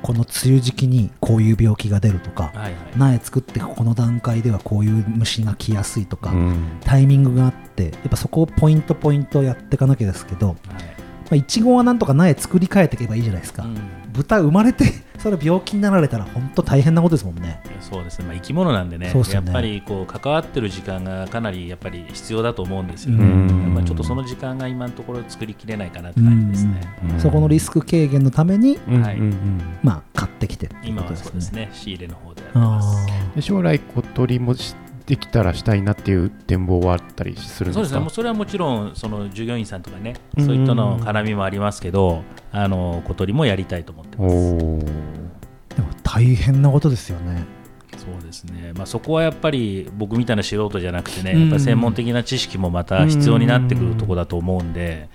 [0.01, 2.75] この梅雨時期にこういう病気が出るとかはいはい。
[2.97, 6.79] 苗作ってこの段階ではこういう虫が来やすいとか、うんうん。
[6.81, 10.57] タイミングがあってやっぱそこをポイントポイントやっていかなきゃですけど、はい。
[10.57, 10.63] ま
[11.31, 13.77] あ、いちごはなんとか苗作り変えていけばいいじゃないですか、うん
[14.17, 14.85] 豚生まれて
[15.17, 17.59] それ病気になられたら本当大変なことですもんね。
[17.79, 19.11] そうですね、まあ、生き物なんでね。
[19.13, 19.23] ね。
[19.33, 23.73] やっぱりこう関わってる時間がかなりやっぱり必要だと思うんですよね、うん。
[23.73, 26.81] まあ、ちょっとその時間が今のところ作りきれないかなって感じですね、
[27.13, 27.19] うん。
[27.19, 29.01] そこのリスク軽減のために、うん。
[29.01, 29.19] はい。
[29.83, 31.69] まあ、買ってきてっていう今はことそうですね。
[31.73, 33.07] 仕入れの方でやってあます。
[33.35, 34.75] で将来小鳥もし
[35.07, 37.99] できたらしたいなっていう展望はあったりするんそうでかですすね。
[38.01, 40.45] もうそれはもちろんその従業員さんとかねうん。
[40.45, 44.57] そういったの絡みもありますけどあの小鳥もやりたいと思ってます。
[45.75, 47.45] でも大変なことですよね。
[47.97, 51.41] そうですね、まあ、そこはやっぱり僕みたいな素人じゃなくてね、うん。
[51.41, 55.09] やっぱり専門的な知識もまた必要になってくるところだと思うんで、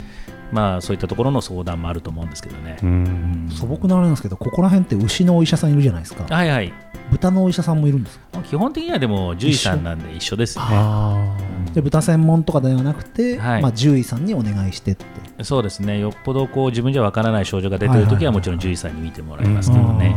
[0.53, 2.77] まあ、そういったところの相談もあると思うんですけどね。
[2.83, 3.49] うん。
[3.51, 6.25] 素朴なあれなんですけどここら辺って牛のお医者さんいるじゃないですか。
[6.29, 6.73] はいはい、
[7.11, 10.71] 豚のお医者さんもいるんですか基本的にはでも獣医さんなんで一緒ですよね。
[10.73, 11.37] あ
[11.75, 13.63] で豚専門とかではなくて、はい。
[13.63, 15.05] まあ、獣医さんにお願いしてって。
[15.43, 20.15] そうですね、よっぽどこう自分じゃわからない症状が出てるときは、もちろん獣医さんに見てもらいますけどね。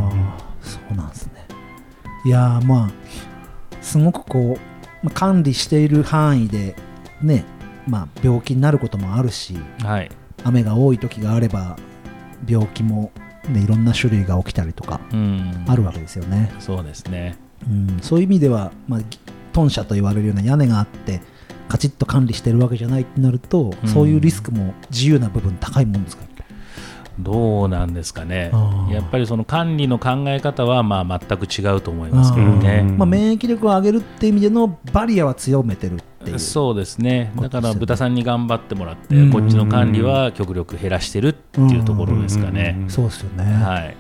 [0.62, 1.46] そうなんですね。
[2.26, 2.92] いやーまあ
[3.82, 6.76] すごくこう、まあ、管理している範囲で
[7.22, 7.46] ね
[7.88, 9.58] まあ病気になることもあるし。
[9.84, 10.10] はい、
[10.46, 11.76] 雨が多い時があれば
[12.48, 13.12] 病気も、
[13.50, 17.36] ね、いろんな種類が起きたりとかうん、あるわけですよね、そうですね。
[17.68, 19.20] うん、そういう意味では、まあ、ぎ
[19.52, 21.22] 豚舎と言われるような屋根があって
[21.68, 23.90] カチッと管理してるわけじゃないってなると、うん。
[23.90, 26.24] そういうリスクも自由な部分高いもんですか？
[27.18, 28.52] どうなんですかね。
[28.92, 32.82] やっぱりその管理の考え方はまあ全く違うと思いますけどね。
[32.84, 32.98] うん。
[32.98, 36.40] まあ、免疫力を上げるっていう意味でのバリアは強めてるっていう。
[36.40, 39.32] そうですね、だから豚さんに頑張ってもらって、うん。
[39.32, 42.84] こっちの管理は極力減らしてるっていうところですかね。
[42.88, 43.96] そうですよね、はい、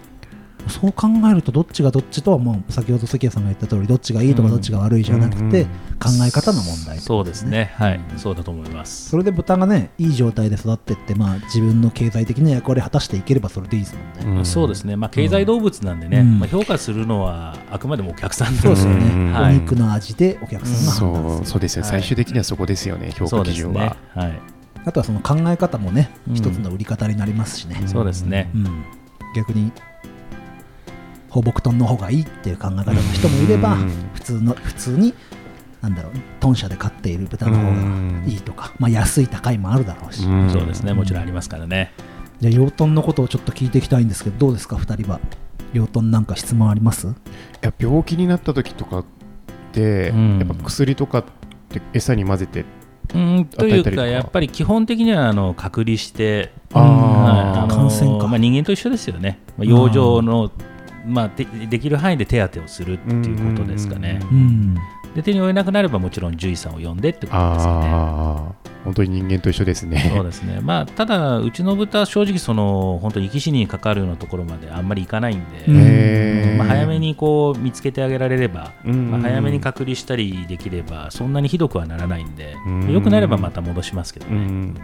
[0.67, 9.10] そう考えるとどっちがどっちとはもう先ほど関谷さんが言った通りどっちがいいとかどっちが悪いじゃなくて、うん考え方の問題ってそうことですね、はい、そうだと思います。
[9.10, 14.45] それで豚がねいい状態で育ってって、まあ、自分の経済的な役割を果たしていければそれでいいですもんね、うん。
[14.45, 16.39] そうですね、まあ、経済動物なんでね、うん。
[16.39, 19.32] まあ、評価するのはあくまでもお客さんそうですよね、うん。
[19.32, 19.56] はい。
[19.56, 21.91] お肉の味でお客さんが判断そうそうですよ、はい。
[21.91, 24.41] 最終的にはそこですよね評価基準は、、はい、
[24.84, 26.36] あとはその考え方もね、うん。
[26.36, 28.51] 一つの売り方になりますしね、そうですね。
[28.54, 28.58] う。
[28.58, 28.86] ん。
[29.34, 29.71] 逆に
[31.36, 33.89] 放牧豚の方がいいっていう考え方の人もいれば、うん。
[34.13, 35.13] 普通の普通に
[35.82, 40.50] なんだろう豚舎で飼っている豚の方がいいとか、まあ、安い高いもあるだろうし、ん。
[40.50, 41.91] そうですね、もちろんありますからね。
[42.39, 45.19] じゃあ養豚のことをちょっと聞いていきたいんですけどどうですか2人は。
[45.74, 47.08] 養豚なんか質問あります？
[47.08, 47.12] い
[47.62, 49.06] や病気になった時とかっ
[49.74, 50.39] て、うん。
[50.39, 51.24] やっぱ薬とかっ
[51.69, 52.63] て餌に混ぜて
[53.13, 53.45] うん。
[53.45, 54.08] というか、与えたりとか？
[54.08, 58.28] やっぱり基本的にはあの隔離して、あはいあの感染か。
[58.28, 60.50] まあ、人間と一緒ですよね、まあ、養生の、
[61.05, 64.19] まあ、でできる範囲で手当てをするっていうことですかね。
[64.31, 64.75] うん。
[65.15, 68.71] で手に負えなくなればもちろん獣医さんを呼んでってことですかね。
[68.85, 70.11] 本当に人間と一緒ですね。
[70.13, 79.09] そうですね、まあ、ただ、うちの豚は正直その、本当に生き死ににかかるようなところまであんまりいかないんで、まあ、早めにこう見つけてあげられれば、うん。
[79.09, 84.35] まあ、早めに隔離したりできれば、そんなにひどくはならないんでうん、よくなればまた戻しますけどね。
[84.35, 84.75] うん。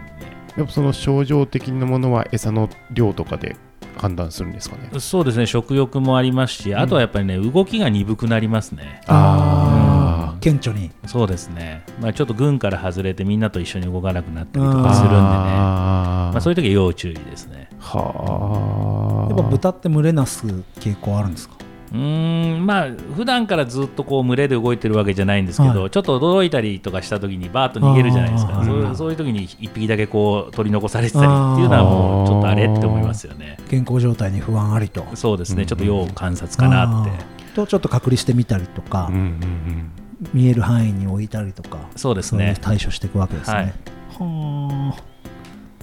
[0.56, 3.56] やっぱその症状的なものは餌の量とかで
[3.96, 4.90] 判断するんですかね。
[5.00, 9.00] そうですね、食欲もありますし、あとはやっぱりね、動きが鈍くなりますね。
[9.06, 10.40] あうん。
[10.40, 10.90] 顕著に。
[11.06, 15.22] そうですね、まあ、ちょっと軍から外れてみんなと一緒に動かなくなったりとかするんでね。
[15.22, 17.68] まあ、そういう時は要注意ですね。
[17.78, 19.34] はあ。
[19.34, 20.46] やっぱ豚って群れなす
[20.80, 21.56] 傾向あるんですか？
[21.92, 25.90] うーんまあ普段からずっとこう群れで動いてるわけじゃないんですけど、はい。
[25.90, 28.62] ちょっと驚いたりとかした時にバーッと逃げるじゃないですか。
[28.64, 31.34] そういうそういう時に一匹だけこう取り残されてたりってい
[31.66, 33.58] うのはもうちょっとあれって思いますよね。
[33.68, 35.04] 健康状態に不安ありと。
[35.14, 35.66] そうですね。
[35.66, 37.10] ちょっと要観察かなって。
[37.54, 39.92] とちょっと隔離してみたりとか、うんうん
[40.32, 42.54] 見える範囲に置いたりとかそうですね。
[42.60, 43.66] 対処していくわけですね、はい。
[43.66, 45.02] はあ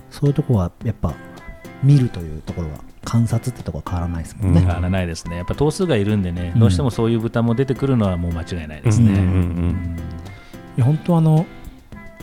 [0.10, 1.14] そういうとこはやっぱ
[1.84, 4.66] 見るというところは観察ってとこは変わらないですもんね、うん。
[4.66, 5.38] 変わらないですね。
[5.38, 6.60] やっぱ頭数がいるんでね、うん。
[6.60, 10.00] どうしてもそういう豚も出てくるのはもう間違いないですね、うんうんうん
[10.78, 11.46] いや本当あの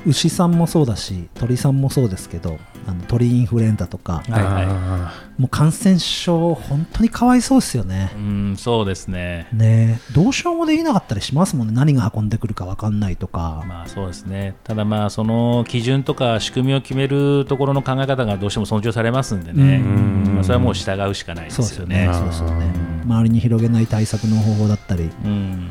[0.07, 4.67] 牛さんもそうだし鳥さんもそうですけどあの鳥インフルエンザとかはいはい。
[4.69, 8.11] あもう感染症本当にかわいそうですよね。
[8.17, 9.49] うんそうですね。
[9.53, 10.01] ね。
[10.11, 11.75] えどうしようもできなかったりしますもんね。
[11.75, 14.57] 何が運んでくるか分かんないとか、まあそうですね。
[14.65, 20.35] ただまあその基準とか仕組みを決めるところの考え方がどうしても尊重されますんでね、うん。
[20.37, 22.09] まあ、それはもう従うしかないでそうですよね。
[22.15, 22.73] そうですよね。
[23.05, 23.13] うん。
[23.13, 25.11] 周りに広げない対策の方法だったり。
[25.25, 25.69] うん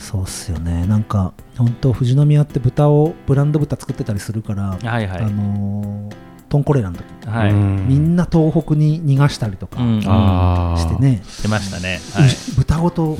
[0.00, 0.86] そうっすよね。
[0.86, 5.22] なんか本当富士宮って豚をブランド豚作ってたりするから、はいはい。
[5.22, 7.86] あのートンコレラの時、はい、うん。
[7.86, 10.00] みんな東北に逃がしたりとかうん。
[10.02, 12.00] してね、出ましたね。
[12.12, 13.16] はい、う豚ごと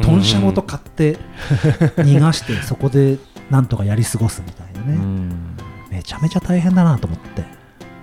[0.00, 1.18] 豚舎ごと買って
[2.00, 3.18] 逃がしてそこで
[3.50, 5.56] なんとかやり過ごすみたいなね、うん。
[5.90, 7.44] めちゃめちゃ大変だなと思って、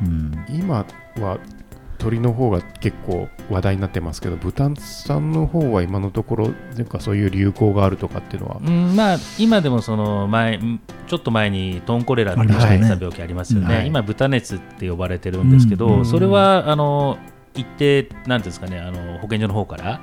[0.04, 0.86] うん、今
[1.20, 1.40] は
[2.02, 8.58] 鳥の方が結構話題になってますけど豚さんの方は今のところなんかそういう流行があるとかっていうのは？
[8.60, 10.60] うんまあ、今でもその前
[11.08, 12.88] ちょっと前にトンコレラってありましたね。
[12.90, 13.88] 病気ありますよね、うんはい。
[13.88, 17.18] 今、豚熱って呼ばれてるんですけど、うんそれはあの
[17.54, 20.02] 一定、なんですかね、あの保健所の方から、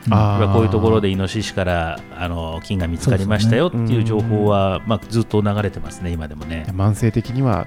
[0.52, 6.66] こういうところでイノシシからあの菌が見つかりましたよっていう情報は、まあ、ずっと流れてますね、今でもね。
[6.68, 7.66] 慢性的には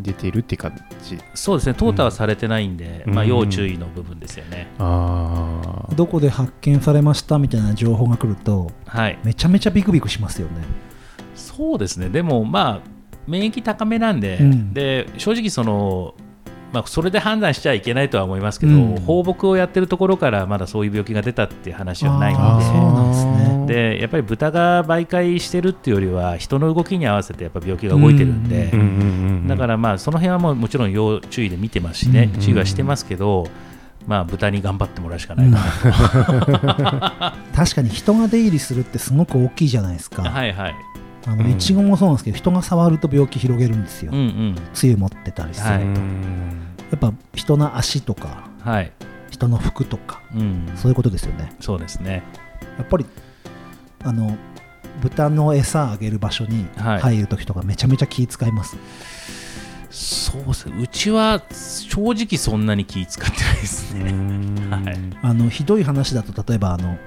[0.00, 1.18] 出ているっていう感じ。
[1.34, 3.14] そうですね、淘汰はされてないんで、うん。
[3.14, 4.68] まあ、要注意の部分ですよね。
[4.78, 10.54] ああどこで発見されましたみたいな情報が来るとはい、めちゃめちゃビクビクしますよね。
[11.34, 12.88] そうですね、でも、まあ、
[13.26, 14.72] 免疫高めなんで、うん。
[14.72, 16.14] で正直その、
[16.72, 19.00] まあ、それで判断しちゃいけないとは思いますけど、うん。
[19.00, 23.14] 放牧をやってるところからまだそういう病気が出たっていう話はないので。
[23.14, 23.66] すね。
[23.66, 28.92] ででやっぱり豚が媒介してるっていうよりは人の動きに合わせてやっぱ病気が動いてるんで、うんうんうんう
[29.44, 29.48] ん。
[29.48, 33.46] だからまあその辺はもうもちろん要注意で見てますしね、うん注意はしてますけど、
[34.06, 35.58] まあ、豚に頑張ってもらうしかないか
[36.62, 37.34] な。
[37.54, 40.74] 確かに人が出入りするってすごく大きいじゃないですか、はいはい、
[41.26, 41.50] あのうん。
[41.50, 44.56] いちごもそうなんですけど人が触ると病気広げるんですよ、うんうん。
[44.72, 45.84] つゆ持ってたりすると、はい。
[45.84, 48.92] やっぱ人の足とかはい。
[49.30, 51.54] 人の服とかうん、そういうことですよね。
[51.60, 52.22] そうですね。
[52.78, 53.06] やっぱり
[54.04, 54.36] あの
[55.00, 57.00] 豚の餌あげる場所にはい。
[57.00, 58.76] 入るときとかめちゃめちゃ気使います、
[59.90, 60.82] そうですね。
[60.82, 64.04] うちは正直そんなに気使ってないですね、
[64.70, 64.98] はい。
[65.22, 66.98] あのひどい話だと例えばあの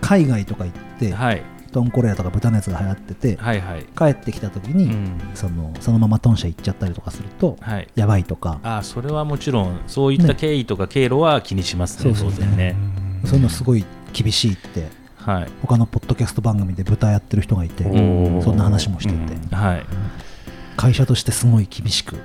[0.00, 3.84] 海外とか行って、はい、トンコレラとか豚熱が流行ってて、はいはい。
[3.96, 5.20] 帰ってきた時に、うん。
[5.34, 7.88] そのそのままトンシャ行っちゃったりとかするとはい。
[7.94, 12.76] やばいとか、あそれはもちろんそういった経緯とか経路は気にしますねそうそう当然ね。
[13.24, 15.48] そういうのすごい厳しいってはい。
[15.62, 19.14] 他のポッドキャスト番組で豚やってる人がいて、んそんな話もして
[19.48, 19.86] て、はい。
[20.76, 22.16] 会社としてすごい厳しく。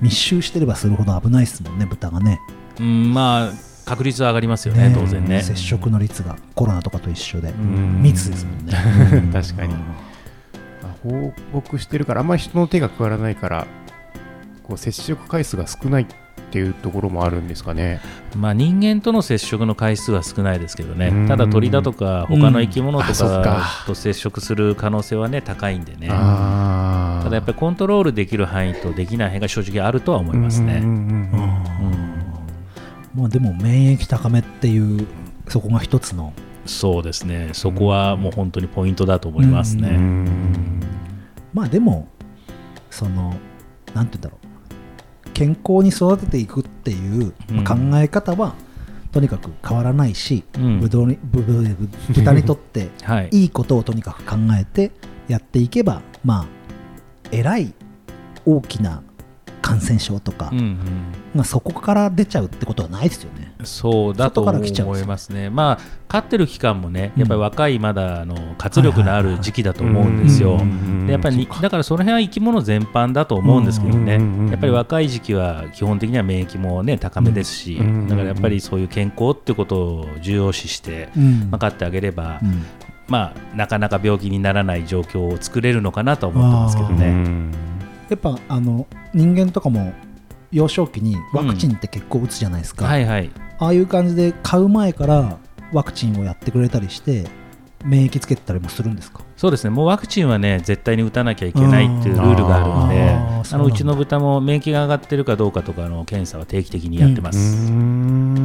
[0.00, 2.40] 密集してればするほど危ないですもんね豚がね。
[2.80, 4.94] うんまあ確率は上がりますよねね。
[4.94, 5.42] 当然ね。
[5.42, 8.02] 接触の率がコロナとかと一緒で、ん。
[8.02, 9.32] 密ですもんね。
[9.32, 9.74] 確かに。
[11.02, 13.66] 放牧してるからあんまり人の手が加わらないから
[14.62, 16.06] こう接触回数が少ないっ
[16.52, 18.00] ていうところもあるんですかね。
[18.36, 21.08] まあ人間との接触の回数は少ないですけどね。
[21.08, 21.28] うん。
[21.28, 23.42] ただ鳥だとか他の生き物とあそっか。
[23.42, 26.08] かと接触する可能性はね高いんでね。
[27.22, 30.82] ただやっぱりコントロールできる範囲とできない範囲が正直あるとは思いますね
[33.14, 35.06] まあでも免疫高めっていう
[35.48, 36.32] そこが一つの。
[36.64, 37.50] そうですね。
[37.52, 40.80] そこはもう本当にポイントだと思いますうねん。
[41.52, 42.08] まあでも
[42.90, 43.34] その
[43.94, 44.38] なんて言うんだろ
[45.26, 45.30] う。
[45.34, 47.64] 健康に育てていくっていううん。
[47.64, 48.54] 考え方は、
[49.12, 50.80] とにかく変わらないし、うん。
[50.80, 53.28] ぶどうにぶぶぶ豚にとって はい。
[53.32, 54.92] いいことをとにかく考えて
[55.28, 56.46] やっていけばまあ
[57.30, 57.72] えらい
[58.44, 59.02] 大きな
[59.60, 60.76] 感染症とかうんうん
[61.36, 63.54] がそこから出ちゃうってことはないですよね。
[63.64, 65.50] そうだと思いますね。
[65.50, 67.20] まあ、飼ってる期間もね、うん。
[67.20, 70.60] やっぱり若い、まだあの活力のある時期だと思うんですよ。
[71.06, 74.12] でやっぱりにだからその辺は生き物全般だと思うんですけどね、
[74.50, 78.08] やっぱり若い時期は基本的には免疫も、ね、高めですし、うん。
[78.08, 81.48] だからやっぱりそういう健康ってことを重要視して、うん。
[81.50, 82.64] まあ、飼ってあげれば、うん。
[83.08, 87.10] まあ、なかなか病気にならない状況を作れるのかなと思ってますけどうね。
[87.10, 87.52] ん
[88.08, 89.92] やっぱあの人間とかも
[90.52, 93.30] 幼少期にワクチンって結構打つじゃないですか、はいはい。
[93.58, 95.38] ああいう感じで買う前から
[95.72, 97.26] ワクチンをやってくれたりして
[97.84, 99.20] 免疫つけてたりもするんですか？
[99.36, 99.70] そうですね。
[99.70, 107.66] もうワクチンはね絶対に打たなきゃいけないっていうルールがあるのであーあのうちの豚も免疫が上がってるかどうかとかの検査は定期的にやってます。
[107.66, 107.72] そ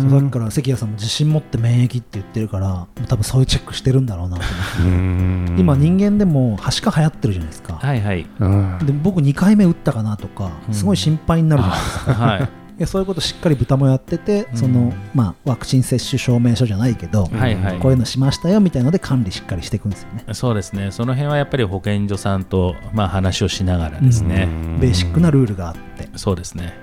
[0.08, 4.43] うさっきから関谷さんも自信持って免疫って言ってるからもう多分そういうチェックしてるんだろうなと
[4.82, 5.62] 思って。
[5.62, 10.73] 今人間でもはしか流行ってるじゃないですか、はいはい、間で僕2回目打ったかなとかうん。
[10.73, 12.47] すごい心配になるじゃないですか、はいい
[12.79, 17.79] やそういうことしっかり豚もやってて、そのまあ、ワクチン接種証明書じゃないけど、はいはい。
[17.79, 20.91] こういうのしましたよみたいので管理しっかりしていくんですよね、そうですね。
[20.91, 24.47] その辺はやっぱり保健所さんと、まあ、話をしながらですね、
[24.79, 26.73] ベーシックなルールがあって、そうですね。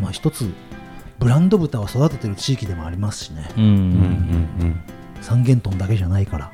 [0.00, 0.52] まあ、一つ
[1.18, 3.48] ブランド豚を育ててる地域でもありますしね。
[3.56, 3.74] うん、うんう
[4.64, 4.80] ん
[5.20, 6.50] 三元豚だけじゃないから。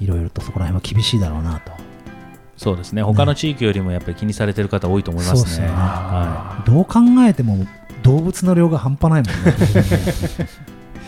[0.00, 1.72] いろいろとそこら辺は厳しいだろうなと
[2.60, 3.02] そうですね。
[3.02, 5.66] 他の地域よりもやっぱり気にされてる方多いと思いますね。
[5.68, 7.66] はどう考えても
[8.02, 9.56] 動物の量が半端ないもんね。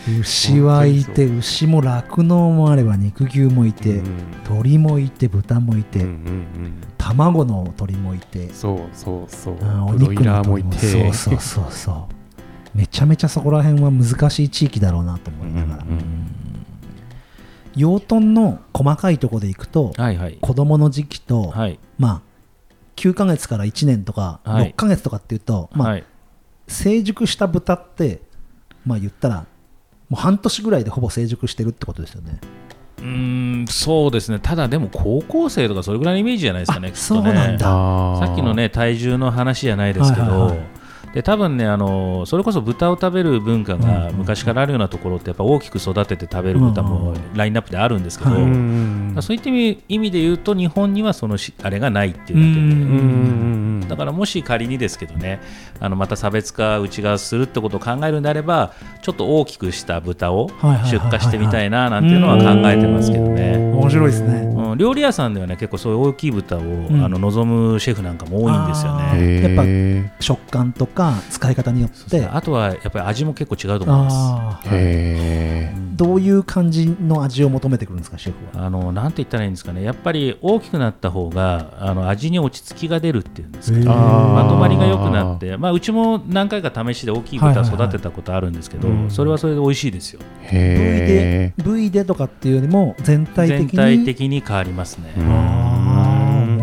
[0.19, 4.01] 牛はいて牛も酪農もあれば肉牛もいて、
[4.45, 6.07] 鳥もいて豚もいて、
[6.97, 8.51] 卵の鳥もいて。
[8.51, 9.55] そうそうそう。
[9.89, 10.87] お肉のラーもい鳥て。
[10.87, 11.91] そうそうそうそ
[12.73, 12.77] う。
[12.77, 16.42] めちゃめちゃそこら辺は難しい地域だろうなと思いながら、うんうん
[17.75, 20.37] 養豚の細かいところでいくと、いはいはい。
[20.41, 21.79] 子供の時期と、はい。
[21.97, 22.21] まあ
[22.95, 24.71] 9ヶ月から1年とかはい。
[24.71, 26.03] 6ヶ月とかっていうと、まあはい。
[26.67, 28.21] 成熟した豚って
[28.85, 29.45] まあ言ったら
[30.09, 32.39] もう半年ぐらいでほぼ成熟してるってことですよね。
[32.99, 34.39] うーんそうですね。
[34.39, 37.65] ただでも高校生とかそれぐらいのイメージじゃないですかねねそうなんだ。
[38.25, 40.72] さっきのね体重の話じゃないですけど、はいはいはい
[41.13, 48.31] で多分ねあのそれこそ豚を食べる文化が昔からあるようなところってやっぱ大きく育てて食べる豚もラインナップであるんですけど、
[49.21, 55.39] そういった意味意味で言うと日本にはそのしあれがないっていうだけで、うんうんだからもし仮にですけどね
[55.79, 60.49] あのまた差別化うちがするってことを考えるんであればちょっと大きくした豚を
[60.85, 63.57] 出荷してみたいななんていうのは考えてますけどね。
[63.57, 64.53] 面白いですね。
[64.55, 67.03] うん、料理屋さんではね結構そういう大きい豚を、ん。
[67.03, 69.19] あの望むシェフなんかも多いんですよあね。
[69.19, 70.23] へー。
[70.23, 72.25] 食感とか使い方によって。
[72.25, 74.69] あとはやっぱり味も結構違うと思います。
[74.69, 78.65] へどういう感じの味を求めてくるんですかシェフは？
[78.65, 79.83] あのなんて言ったらいいんですかね。
[79.83, 87.75] やっぱり大きくなった方があの味に落ち着きが出るっていうんですかまとまりが良くなって、まあ、うちも何回か試しで大きい豚はいはいはい。
[87.75, 89.11] 育てたことあるんですけど、うん。
[89.11, 90.21] それはそれで美味しいですよ。
[90.43, 90.51] ー。
[90.51, 93.67] 部位でへ部位でとかっていうよりも全体的に？
[93.67, 95.13] 全体的に変わりますね、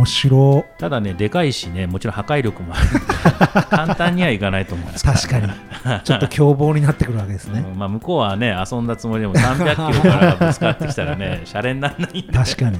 [0.00, 0.64] 面白。
[0.78, 2.86] ただねでかいしねもちろん破壊力もある。
[2.88, 2.92] ん
[3.60, 5.52] で簡単にはいかないと思います確かに。
[6.04, 7.64] ちょっと凶暴になってくるわけですね。
[7.66, 12.32] うんまあ、向こうはね遊んだつもりでも300キロからぶつかってきたらね シャレにならないんで。
[12.32, 12.78] 確かに。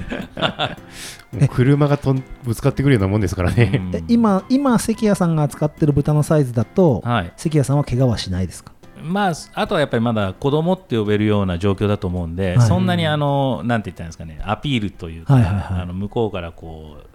[1.48, 3.72] 車がとんぶつかってくるようなもんですからね。
[3.74, 3.96] うん。
[3.96, 7.33] え今今関谷さんが扱ってる豚のサイズだと、はい。
[7.37, 8.72] 関谷さんは怪我はしないですか？
[9.02, 12.66] まあ、あとはやっぱりまだ子供って呼べるような状況だと思うんで、はい。
[12.66, 15.64] そんなにあのなんて言ったらいいんですかねアピールというか、はいはいはい。
[15.83, 17.06] あの向こうからこう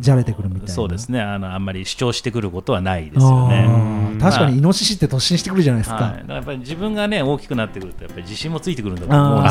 [0.00, 0.72] じゃれてくるみたいな。
[0.72, 1.20] そうですね。
[1.20, 3.94] あのあんまり主張してくることはないですよね。
[4.20, 9.50] 確かにイノシシって突進してくるじゃないですか、はい、だからやっぱり自分がね大きくなってくるとやっぱり自信もついてくるんだと思うんで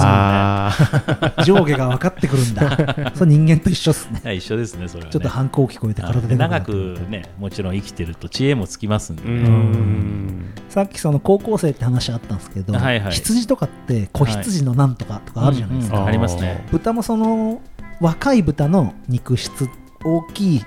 [1.43, 1.63] すよね。
[1.63, 3.11] 上下が分かってくるんだ。
[3.15, 4.35] それ人間と一緒っすね。
[4.35, 5.11] 一緒ですねそれはね。
[5.11, 9.49] ちょっと反抗期超えて体で長ってくねもちろん生きてると知恵もつきますんでうね。
[9.49, 10.53] ん。
[10.69, 13.11] さっきその高校生って話あったんですけど、はいはい。
[13.11, 16.65] 羊とかって子羊のなんとかとかあるじゃないですか、うんうんありますね。
[16.71, 17.61] 豚もその
[18.01, 19.69] 若い豚の肉質
[20.03, 20.65] 大きい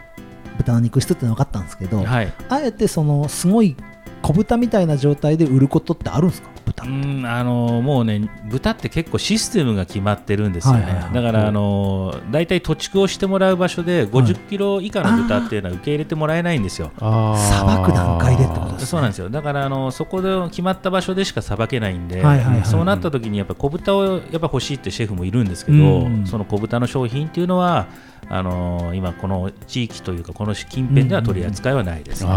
[0.59, 2.33] 豚の肉質ってのは分かったんですけど、はい。
[2.49, 3.77] あえてそのすごい
[4.23, 6.49] 小豚みたいな状態で売ることってあるんですか？
[6.67, 11.15] 豚う、んあのもうね豚って結構システムが決まってるんですよね、はいはいはい。
[11.15, 16.91] だからあの大体土畜をしてもらう場所で50キロ以下の豚っていうのは受け入れてもらえないんですよ。
[16.99, 17.59] あー。
[17.59, 18.87] さばく段階でってことですね。
[18.87, 19.29] そうなんですよ。
[19.29, 22.65] だからあのそこで決まった場所でしかさばけないんで、はいはいはい。
[22.65, 26.27] そうなった時にやっぱ小豚をやっぱ欲しいってシェフもいるんですけど、うん。
[26.27, 27.87] その小豚の商品っていうのは
[28.29, 32.31] あの今この地域というかこの近辺では取り扱いはないですね。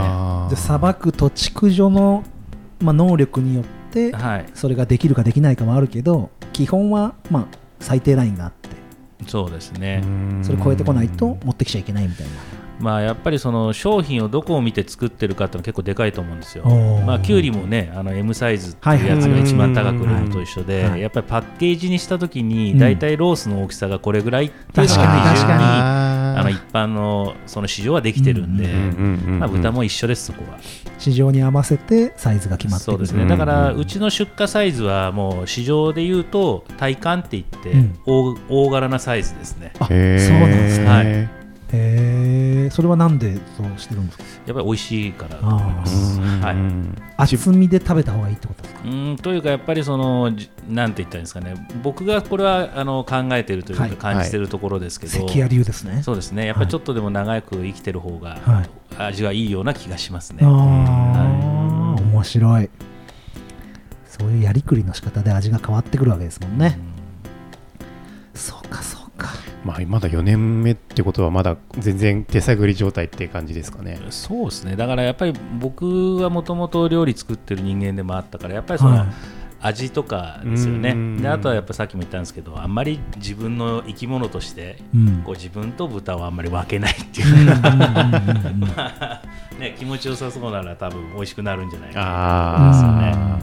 [0.49, 2.23] でさばく土畜所の、
[2.80, 7.47] まあ、能力によってはい、それができるかできないかもあるけど基本はまあ
[7.80, 8.69] 最低ラインがあって。
[9.28, 10.04] そうですね。
[10.43, 12.34] それ超えてこないと持ってきちゃいけないみたいな
[12.80, 16.65] まあ、やっぱりその商品をどこを見て作ってるかっていうのは結構でかいと思うんですよ。
[17.06, 22.50] まあ、キュウリもねあの M サイズっていうやつが一番高く売れるのと一緒で、はいやっぱりパッケージにした時うん。
[22.50, 30.58] に大体ロースの大きさがこれぐらいっていうのが確かにああの一般のその市場はできてるんで、まあ、豚も一緒ですそこは。
[30.98, 38.00] 市場に合わせてサイズが決まってるそうですね、うんだからうちの出荷サイズはもう市場でいうと体感って言ってうん。
[38.06, 39.71] 大,、大柄なサイズですね。
[39.80, 40.19] あそうなん
[40.52, 41.38] ですかはい
[41.72, 44.24] へえそれはなんでそうしてるんですか？
[44.48, 45.36] やっぱり美味しいから。
[45.36, 45.74] だと思い。
[45.74, 46.42] まあすうん。
[46.42, 46.56] はい
[47.17, 48.82] 厚みで食べた方がいいってことですか？
[48.86, 51.67] うんというかやっぱりそのじなんて言ったらいいんですかね。
[51.84, 53.90] 僕がこれはあの考えてるというはい。
[53.92, 56.02] か感じてるところですけど、関谷流ですね。
[56.04, 56.46] そうですね。
[56.46, 58.70] やっぱりちょっとでも長く生きてる方がはい。
[58.98, 62.70] 味がいいような気がしますね、は面白い。
[64.06, 66.98] そういうやりくりの仕方で味が変わってくるわけですもんね、そうかそうか
[69.70, 74.00] まあ、まだ4年目ってことはまだ全然手探り状態っていう感じですかね。
[74.04, 74.76] うんそうですね。
[74.76, 79.08] だからやっぱり僕はもともと料理作ってる人間でもあったからやっぱりその、はい。
[79.62, 80.92] 味とかですよね。
[80.92, 81.22] うん。
[81.22, 85.22] であとはやっぱさっきも言ったんですけどあんまり自分の生き物としてうん。
[85.24, 87.46] こう自分と豚をあんまり分けないっていう。
[89.60, 92.06] ね、気持ちよさそうなら多分美味しくなるんじゃないかな。
[93.36, 93.40] あ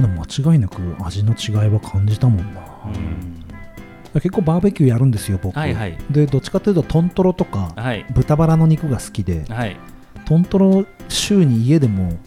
[0.00, 3.35] でも間違いなく味の違いは感じたもんな、うん
[4.20, 5.96] 結構バーベキューやるんですよ僕、はいはい。
[6.10, 8.06] でどっちかというとトントロとかはい。
[8.10, 9.76] 豚バラの肉が好きではい。
[10.26, 12.18] トントロ週に家でも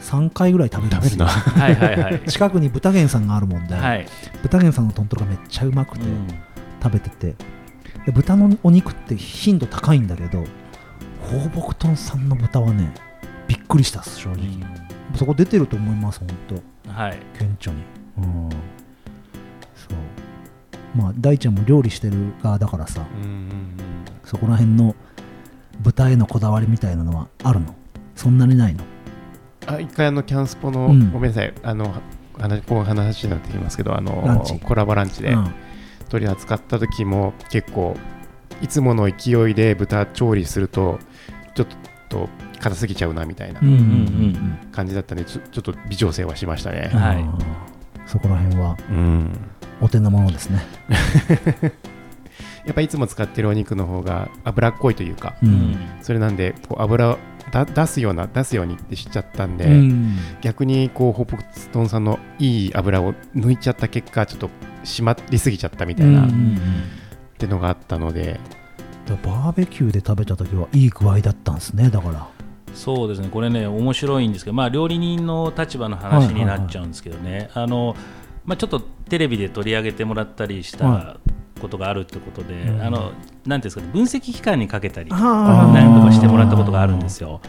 [0.00, 1.26] 3回ぐらい食べるんですよ。
[1.26, 1.62] 食べるな。
[1.62, 2.20] はいはいはい。
[2.28, 4.06] 近くに豚源さんがあるもんで、はい、
[4.42, 6.28] 豚源さんのトントロがめっちゃうまくて、うん。
[6.82, 7.34] 食べてて。
[8.04, 10.44] で豚のお肉って頻度高いんだけど
[11.22, 12.92] 放牧豚さんの豚はね
[13.48, 14.38] びっくりしたっす正直、
[15.16, 16.28] そこ出てると思います本
[16.84, 17.18] 当はい。
[17.38, 17.82] 顕著に。
[18.18, 18.48] うん
[20.94, 23.76] まあ大ちゃんも料理してる側だからさーうんうん。
[24.24, 24.94] そこら辺の
[25.80, 27.74] 豚へのこだわりみたいなのはあるの？
[28.14, 28.84] そんなにないの？
[29.66, 31.12] あ一回あのキャンスポの、うん。
[31.12, 31.54] ごめんなさい。
[31.62, 31.94] あの
[32.38, 34.58] 話こう話になってきますけどあのランチ。
[34.58, 35.54] コラボランチでうん。
[36.08, 37.96] 取り扱った時も結構
[38.62, 41.00] いつもの勢いで豚調理すると
[41.54, 41.66] ちょっ
[42.08, 42.28] と
[42.60, 46.90] 硬すぎちゃうなみたいなうんうんうん感じだったんでちょちょっと微調整はしましたね。
[46.92, 47.24] うん、はい。
[48.06, 48.76] そこら辺は。
[48.90, 49.32] うん
[49.80, 50.64] お手の物ですね。
[52.66, 55.52] やっぱいつも使ってるお肉の方が脂っこいというかううん。
[55.52, 57.18] んそれなんでこう油を
[57.52, 60.16] だ出すような出すようにってしちゃったんで、うん。
[60.40, 64.50] 逆にこうホップストンさんのいい油を抜いちゃった結果ちょっと
[64.84, 66.58] 締まりすぎちゃったみたいな、うんっうん。
[67.38, 68.40] てのがあったので。
[69.22, 72.26] バーベキューで食べた時はいい具合だったんですねだから。
[72.74, 73.28] そうですね。
[73.30, 77.94] これね面白いんですけど、まあ、料理人の立場の話になっちゃうんですけどね、あの
[78.44, 81.16] まあ、ちょっとテレビで取り上げてもらったりしたは
[81.60, 82.82] ことがあるってことで、うん。
[82.82, 83.12] あの
[83.46, 87.40] なんていうんですかね分析機関にかけたりあ何とかしてもらったことがあるんですよ。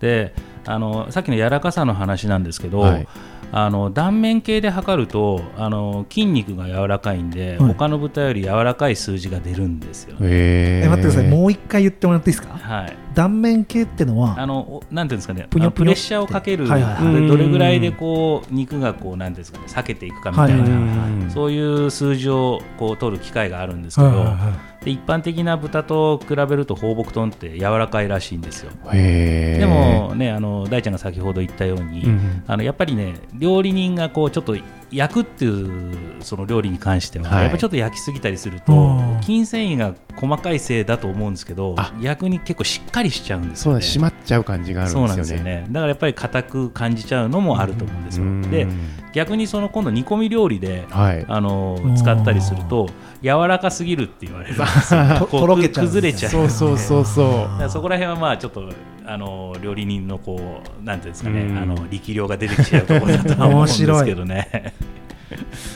[0.00, 0.34] で
[0.66, 3.08] あのさっきの柔らかさの話なんですけど、はい
[3.56, 7.68] あの断面系で測るとあの筋肉が柔らかいんで、はい。
[7.68, 10.16] 他の豚より柔らかい数字が出るんですよ。
[10.22, 11.30] ええ待ってください。
[11.30, 12.58] もう一回言ってもらっていいですか？
[12.58, 17.14] はい、断面系ってのはあのおなんていうんですかねぷにょぷにょあのプレッシャーをかける、はいはいはい。
[17.22, 28.70] でどれぐらいでこう肉がこうなんていうんですかね避けていくかみたいな、はいはいうんそういう数字をこう取る機会があるんですけど、はいはいはいで一般的な豚と比べると放牧豚って柔らかいらしいんですよ。
[28.92, 34.56] でもねあの大ちゃんが先ほど言ったように、うんあのやっぱりね料理人がこうちょっと
[34.94, 37.42] 焼くっていうその料理に関しては、はい。
[37.44, 39.22] やっぱちょっと焼きすぎたりするとうん。
[39.22, 41.92] 筋繊維が細かいせいだと思うんですけどあ。
[42.00, 43.82] 逆に結構しっかりしちゃうんですよね。
[43.82, 45.16] そうだ締まっちゃう感じがあるんでよね。
[45.16, 45.66] ですすよね。
[45.68, 48.24] だからやっぱり硬く感じちゃうのもあると思うんですよ。
[48.24, 48.42] うん。
[48.50, 48.66] で
[49.12, 51.24] 逆にその今度煮込み料理ではい。
[51.28, 51.96] あのうん。
[51.96, 52.88] 使ったりすると
[53.22, 55.26] 柔らかすぎるって言われるんですよ。
[55.28, 57.70] 崩れちゃうそうそうそうそう。
[57.70, 58.68] そこら辺はまあちょっと
[59.06, 61.58] あの料理人のこうなんていうんですかね、うん。
[61.58, 64.74] あの力量が出てきちゃうところだとは思うんですけどね。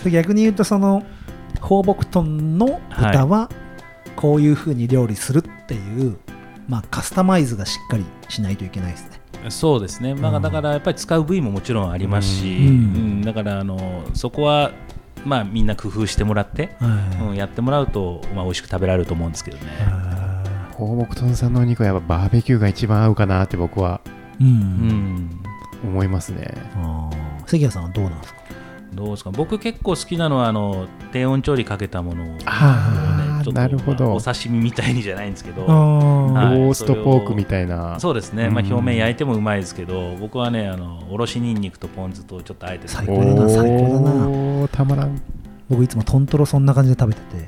[0.05, 1.05] で逆に言うとその
[1.61, 3.51] 放牧豚の豚は
[4.17, 6.19] こういうふうに料理するっていう、
[6.69, 9.51] まあ、カスタマイズがしっかりしないといけないですね。
[9.51, 10.43] そうですね、まあ、うん。
[10.43, 12.65] だからやっぱり使う部位ももちろんありますし、うん。
[12.65, 13.23] うん。
[13.23, 14.73] だからあのそこは、
[15.25, 16.77] まあ、みんな工夫してもらって、
[17.21, 19.65] うん、やってもらうと、まあ、美味しく食べられると思うんですけどね。
[20.79, 24.01] 放牧豚さんのお肉はやっぱバーベキューが一番合うかなって僕は
[24.41, 24.47] うん。
[24.47, 25.41] うん。
[25.83, 26.55] 思いますね。
[27.47, 28.41] 関谷さんはどうなんですか？
[28.95, 29.31] どうですか？
[29.31, 32.45] 僕結構好きなのはあの低温調理かけたものを、ね、
[33.53, 34.07] なるほど。
[34.07, 35.75] まあお刺身みたいにじゃないんですけど、あ
[36.33, 37.99] はいローストポークみたいな。
[37.99, 38.73] そうですね、まあ、うん。
[38.73, 44.69] 表面焼いてもうまいですけど、僕はねあのおろしにんにくとポン酢とちょっとあえて最高だな最高だな。
[44.69, 45.21] たまらん。
[45.69, 47.43] 僕いつもトントロそんな感じで食べててめ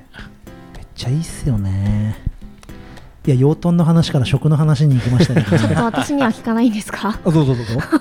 [0.82, 2.29] っちゃいいっすよね
[3.26, 7.18] いや養豚の話から食の話に行きましたけど ちょっと私には聞かないんですか？
[7.24, 7.62] あどうぞどうぞ。
[7.78, 8.00] あ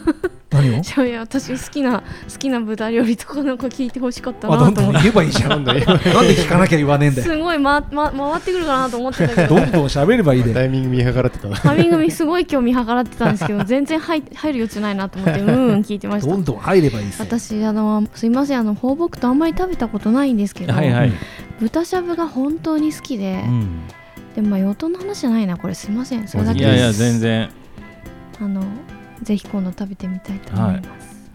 [0.55, 0.73] 何を？
[0.75, 1.99] いやいや私好きな
[2.31, 7.27] 好きな豚料理とかなんか聞いてほしかったあどどんなんと思って言えばいいじゃん なんで聞かなきゃ言わねえんだよ。
[7.27, 9.55] すごい、まま、回ってくるかなと思ってたけど。
[9.55, 10.53] どんどん喋ればいいで。
[10.53, 11.49] タイミング見計らってた。
[11.49, 16.31] なタイミング見すごい今日見計らってたんですけど全然入入る余地ないなと思ってうんうん聞いてました。
[16.31, 21.11] どんどん入ればいいですよ私あのすいませんあの放牧とあんまり食べたことないんですけど、はいはい、
[21.59, 23.67] 豚しゃぶが本当に好きで、うん、
[24.39, 25.73] でもまあ与党の話じゃないなこれ。
[25.73, 26.25] すいません。
[26.25, 27.49] それだけいやいや全然。
[28.39, 28.63] あの
[29.21, 31.29] ぜひ今度食べてみたいと思います、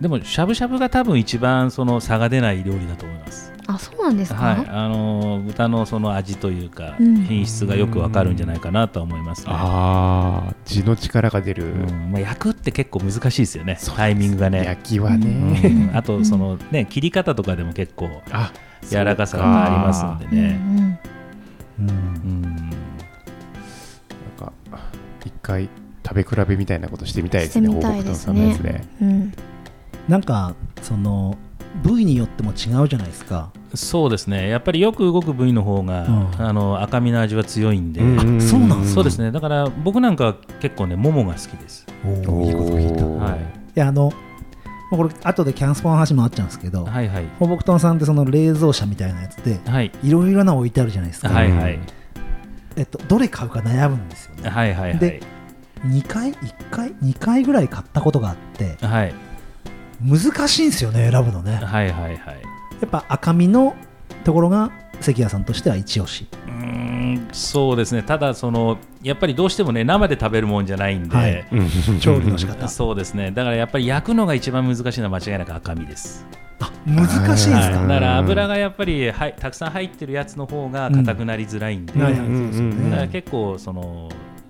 [0.00, 3.52] でもしゃぶしゃぶが多分一番その差が出ない料理だと思います。
[3.66, 4.66] あそうなんですか、はい。
[4.68, 7.24] あの豚のその味というか、うん。
[7.24, 9.52] 品質がよくわかるんじゃないかなとは思いますね。
[9.52, 12.12] ああ地の力が出る、うん。
[12.12, 13.78] まあ、焼くって結構難しいですよね。
[13.96, 14.64] タイミングがね。
[14.64, 15.90] 焼きはうね、ん。
[15.92, 18.52] あとそのね切り方とかでも結構あ
[18.88, 21.00] 柔らかさがありますんでうんね
[21.78, 21.88] うん。
[21.88, 22.72] うんなん
[24.38, 24.52] か
[25.24, 25.68] 一回
[26.06, 28.34] 食べ比べみたいなことしてみたいですねしてみたいですね。
[28.34, 29.38] 放牧豚さんのやつで
[30.08, 31.36] なんかその
[31.82, 33.52] 部位によっても違うじゃないですか。
[33.74, 34.48] そうですね。
[34.48, 36.46] やっぱりよく動く部位の方が、うん。
[36.46, 39.30] あの赤身の味は強いんで、んそうなんですそうですね。
[39.30, 43.04] だから僕なんかは結構ねももが好きです、おおいいこと聞いた。
[43.04, 44.27] いはい、やあのまあ
[44.90, 47.26] これ後でキャンスポの話もあっちゃうんですけどはいはい。
[47.38, 49.92] 放牧豚さんってその冷蔵車みたいなやつではい。
[50.02, 51.78] いろいろな置いてあるじゃないですか、はいはい。
[52.76, 54.48] えっと、どれ買うか悩むんですよね。
[54.48, 54.98] はいはいはい。
[54.98, 55.20] で
[55.86, 59.14] 2回1回2回ぐらい買ったことがあってはい。
[60.00, 61.52] 難しいんですよね選ぶのね。
[61.52, 62.42] やはいはいはい。
[62.84, 63.74] っぱ赤身の
[64.24, 64.70] ところが
[65.00, 66.26] 関谷さんとしては一押し
[66.98, 68.02] うーんそうですね。
[68.02, 71.46] ただそのやっぱりどうしてもね生で食べるもんじゃないんで、はい。
[71.52, 72.00] うん。
[72.00, 72.68] 調理の仕方。
[72.68, 73.30] そうですね。
[73.30, 76.26] だからやっぱり焼くのが一番難しいのは間違いなく赤身です。
[76.60, 84.08] あ難しいんですはい、か、だから油がやっぱりはいたくさん入ってるやつの方が硬くなりづらいんで、うんだから結構その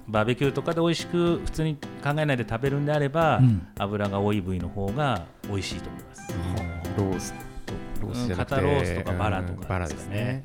[0.08, 3.66] バーベキューとかで美味しく普通に考えないで食べるんであれば、うん。
[3.78, 6.34] 油が多い部位の方が美味しいと思います、
[6.96, 10.42] ローストロースじゃなくて肩ロースとかバラとかですね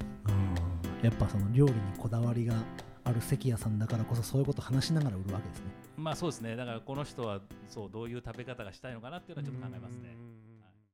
[1.03, 2.55] やっぱその料理にこだわりが
[3.03, 5.65] ある関谷さんだからこそそういうこと話しながら売るわけですね。
[5.97, 6.55] まあそうですね。
[6.55, 10.42] だからこの人はそうどういう食べ方がしたいのかなっていうのはちょっと考えますね、うん